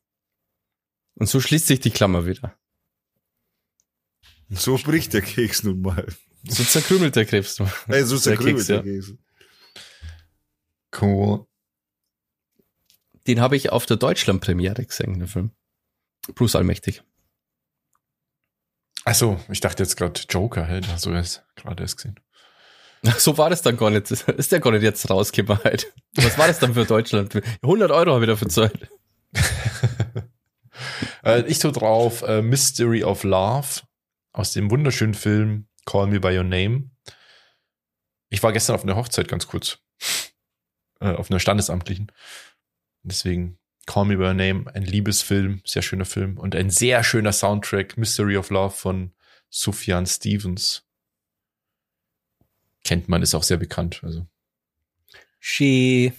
[1.16, 2.56] Und so schließt sich die Klammer wieder.
[4.50, 6.08] So bricht der Keks nun mal.
[6.44, 7.60] So zerkrümelt der Krebs.
[7.88, 8.82] Ey, so Der zerkrümelt Keks, der ja.
[8.84, 9.14] Keks.
[11.00, 11.46] Cool.
[13.28, 15.52] Den habe ich auf der Deutschland-Premiere gesehen, den Film.
[16.36, 17.04] Bruce Allmächtig.
[19.06, 22.20] Achso, ich dachte jetzt gerade Joker, da hast du es gerade erst gesehen.
[23.06, 24.12] Ach, So war das dann gar nicht.
[24.12, 25.92] Ist der gar nicht jetzt rausgekommen halt.
[26.16, 27.34] Was war das dann für Deutschland?
[27.64, 28.90] 100 Euro habe ich dafür gezahlt.
[31.24, 33.82] Äh, ich tue drauf äh, Mystery of Love
[34.34, 36.90] aus dem wunderschönen Film Call Me By Your Name.
[38.30, 39.78] Ich war gestern auf einer Hochzeit ganz kurz.
[41.00, 42.12] Äh, auf einer standesamtlichen.
[43.04, 47.34] Deswegen Call Me By Your Name, ein Liebesfilm, sehr schöner Film und ein sehr schöner
[47.34, 49.12] Soundtrack, Mystery of Love von
[49.50, 50.84] Sufjan Stevens.
[52.84, 54.02] Kennt man, ist auch sehr bekannt.
[54.04, 54.26] Also.
[55.40, 56.14] Schee.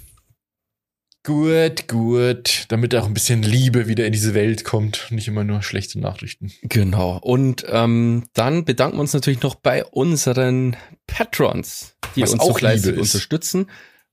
[1.24, 2.64] Gut, gut.
[2.68, 5.06] Damit auch ein bisschen Liebe wieder in diese Welt kommt.
[5.10, 6.52] Nicht immer nur schlechte Nachrichten.
[6.62, 7.18] Genau.
[7.18, 12.48] Und ähm, dann bedanken wir uns natürlich noch bei unseren Patrons, die Was uns auch
[12.48, 13.14] so fleißig Liebe ist.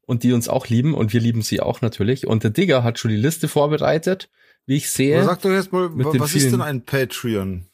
[0.10, 2.26] Und die uns auch lieben und wir lieben sie auch natürlich.
[2.28, 4.30] Und der Digger hat schon die Liste vorbereitet,
[4.66, 5.18] wie ich sehe.
[5.18, 7.66] Aber sag doch jetzt mal, was ist denn ein Patreon?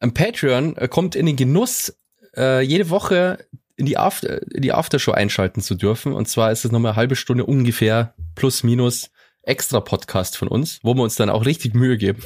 [0.00, 1.94] Ein Patreon äh, kommt in den Genuss,
[2.36, 3.44] äh, jede Woche
[3.76, 6.12] in die, After, in die Aftershow einschalten zu dürfen.
[6.14, 9.10] Und zwar ist es nochmal eine halbe Stunde ungefähr plus minus
[9.42, 12.22] extra Podcast von uns, wo wir uns dann auch richtig Mühe geben.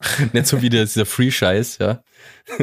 [0.32, 2.02] Nicht so wie der- dieser Free-Scheiß, ja.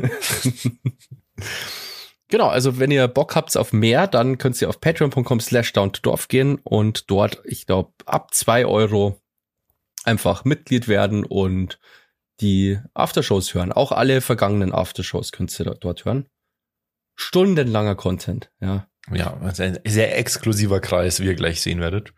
[2.30, 5.92] genau, also wenn ihr Bock habt auf mehr, dann könnt ihr auf patreon.com slash down
[5.92, 9.20] to dorf gehen und dort, ich glaube, ab zwei Euro
[10.06, 11.80] einfach Mitglied werden und
[12.40, 13.74] die Aftershows hören.
[13.74, 16.26] Auch alle vergangenen Aftershows könnt ihr dort- hören.
[17.16, 18.88] Stundenlanger Content, ja.
[19.12, 22.14] Ja, ein sehr exklusiver Kreis, wie ihr gleich sehen werdet.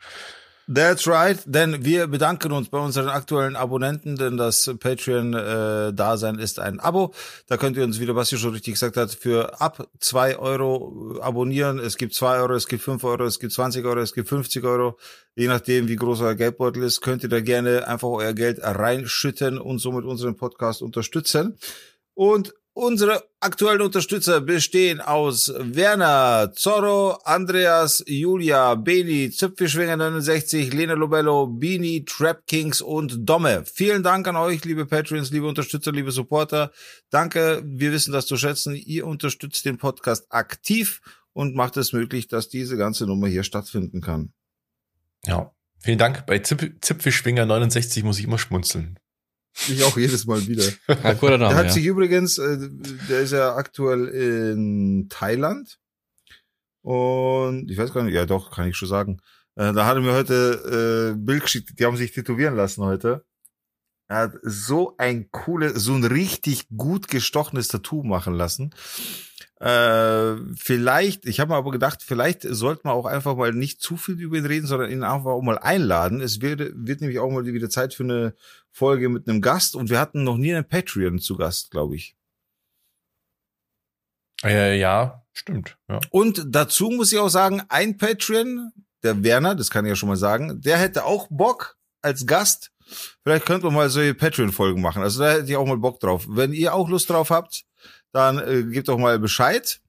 [0.68, 6.80] That's right, denn wir bedanken uns bei unseren aktuellen Abonnenten, denn das Patreon-Dasein ist ein
[6.80, 7.14] Abo.
[7.48, 11.20] Da könnt ihr uns, wie der Basti schon richtig gesagt hat, für ab zwei Euro
[11.22, 11.80] abonnieren.
[11.80, 14.64] Es gibt zwei Euro, es gibt fünf Euro, es gibt 20 Euro, es gibt 50
[14.64, 14.98] Euro.
[15.36, 19.58] Je nachdem, wie groß euer Geldbeutel ist, könnt ihr da gerne einfach euer Geld reinschütten
[19.58, 21.58] und somit unseren Podcast unterstützen.
[22.14, 31.48] Und unsere aktuellen Unterstützer bestehen aus Werner, Zorro, Andreas, Julia, Beni, Züpfischwinger 69, Lena Lobello,
[31.48, 33.64] Bini, Trap Kings und Domme.
[33.66, 36.72] Vielen Dank an euch, liebe Patreons, liebe Unterstützer, liebe Supporter.
[37.10, 38.76] Danke, wir wissen das zu schätzen.
[38.76, 41.02] Ihr unterstützt den Podcast aktiv
[41.34, 44.34] und macht es möglich, dass diese ganze Nummer hier stattfinden kann.
[45.26, 45.52] Ja.
[45.84, 46.28] Vielen Dank.
[46.28, 49.00] Bei Zip Zipfelschwinger 69 muss ich immer schmunzeln.
[49.68, 50.64] Ich auch jedes Mal wieder.
[51.20, 51.72] guter Der Name, hat ja.
[51.72, 52.70] sich übrigens, äh,
[53.10, 55.80] der ist ja aktuell in Thailand.
[56.82, 59.20] Und ich weiß gar nicht, ja doch, kann ich schon sagen.
[59.56, 63.26] Äh, da hat er mir heute äh, Bild geschickt, die haben sich tätowieren lassen heute.
[64.08, 68.74] Er hat so ein cooles, so ein richtig gut gestochenes Tattoo machen lassen.
[69.62, 73.96] Äh, vielleicht, ich habe mir aber gedacht, vielleicht sollte man auch einfach mal nicht zu
[73.96, 76.20] viel über ihn reden, sondern ihn einfach auch mal einladen.
[76.20, 78.34] Es wird, wird nämlich auch mal wieder Zeit für eine
[78.72, 82.16] Folge mit einem Gast und wir hatten noch nie einen Patreon zu Gast, glaube ich.
[84.44, 85.78] Äh, ja, stimmt.
[85.88, 86.00] Ja.
[86.10, 88.72] Und dazu muss ich auch sagen, ein Patreon,
[89.04, 92.72] der Werner, das kann ich ja schon mal sagen, der hätte auch Bock als Gast.
[93.22, 95.04] Vielleicht könnte man mal solche Patreon-Folgen machen.
[95.04, 96.26] Also da hätte ich auch mal Bock drauf.
[96.28, 97.64] Wenn ihr auch Lust drauf habt,
[98.14, 99.80] dann äh, gebt doch mal Bescheid.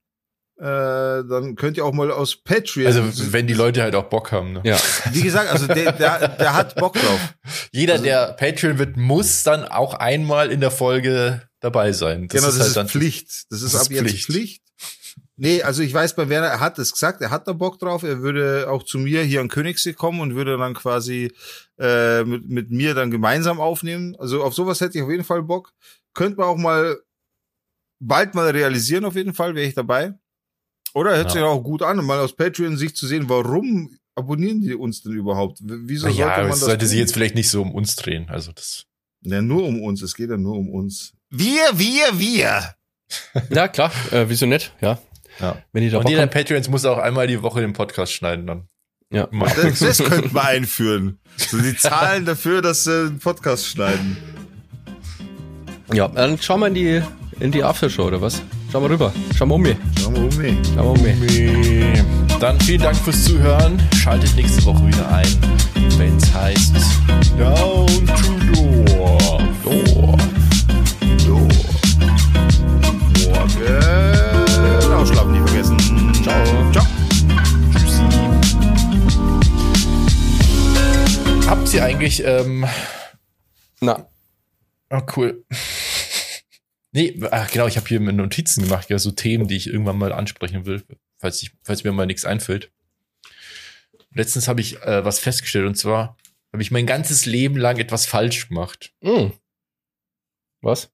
[0.58, 2.86] Äh, dann könnt ihr auch mal aus Patreon.
[2.86, 4.52] Also, wenn die Leute halt auch Bock haben.
[4.52, 4.60] Ne?
[4.64, 4.78] Ja.
[5.10, 7.34] Wie gesagt, also der, der, der hat Bock drauf.
[7.72, 12.28] Jeder, Also- der Patreon wird, muss dann auch einmal in der Folge dabei sein.
[12.28, 13.44] genau, das ist halt Pflicht.
[13.50, 14.26] Das ist das ab ist jetzt Pflicht.
[14.26, 14.62] Pflicht.
[15.36, 18.02] Nee, also ich weiß bei Werner, er hat es gesagt, er hat da Bock drauf.
[18.04, 21.32] Er würde auch zu mir hier an Königssee kommen und würde dann quasi
[21.80, 24.14] äh, mit, mit mir dann gemeinsam aufnehmen.
[24.20, 25.72] Also auf sowas hätte ich auf jeden Fall Bock.
[26.14, 26.98] Könnte man auch mal
[28.02, 30.14] bald mal realisieren, auf jeden Fall, wäre ich dabei.
[30.94, 31.32] Oder hört Ja.
[31.32, 35.12] sich auch gut an, mal aus Patreon sich zu sehen, warum abonnieren die uns denn
[35.12, 35.58] überhaupt?
[35.62, 38.28] W- Wieso Ja, sollte man das sollte sich jetzt vielleicht nicht so um uns drehen.
[38.28, 38.84] Also das.
[39.22, 41.14] Ja, nur um uns, es geht ja nur um uns.
[41.30, 42.74] Wir, wir, wir.
[43.50, 44.98] ja, klar, äh, wieso nicht, ja.
[45.40, 45.56] Ja.
[45.72, 46.26] Wenn ihr da Und jeder.
[46.26, 48.68] Patreons muss auch einmal die Woche den Podcast schneiden dann.
[49.10, 49.28] Ja.
[49.56, 51.18] Das, das könnten wir einführen.
[51.36, 54.16] So die Zahlen dafür, dass sie einen Podcast schneiden.
[55.92, 57.02] ja, dann schauen wir in die,
[57.42, 58.40] in die Aftershow, oder was?
[58.70, 59.12] Schauen wir rüber.
[59.36, 59.76] Schauen wir um mich.
[60.00, 60.54] Schauen wir um mich.
[60.74, 62.38] Schauen wir um mich.
[62.38, 63.82] Dann vielen Dank fürs Zuhören.
[63.96, 65.26] Schaltet nächste Woche wieder ein,
[65.98, 66.72] wenn es heißt
[67.36, 69.40] Down to Door.
[69.64, 70.16] Door.
[71.18, 71.48] So.
[73.28, 74.92] Morgen.
[74.94, 75.76] Ausschlafen nicht vergessen.
[76.22, 76.70] Ciao.
[76.72, 76.86] Ciao.
[77.72, 78.02] Tschüssi.
[81.48, 82.64] Habt ihr eigentlich, ähm,
[83.80, 84.06] Na,
[84.90, 85.44] oh cool.
[86.92, 89.98] Nee, ach genau, ich habe hier mir Notizen gemacht, ja, so Themen, die ich irgendwann
[89.98, 90.84] mal ansprechen will,
[91.18, 92.70] falls, ich, falls mir mal nichts einfällt.
[94.14, 96.18] Letztens habe ich äh, was festgestellt und zwar
[96.52, 98.92] habe ich mein ganzes Leben lang etwas falsch gemacht.
[99.00, 99.32] mh.
[100.60, 100.90] Was?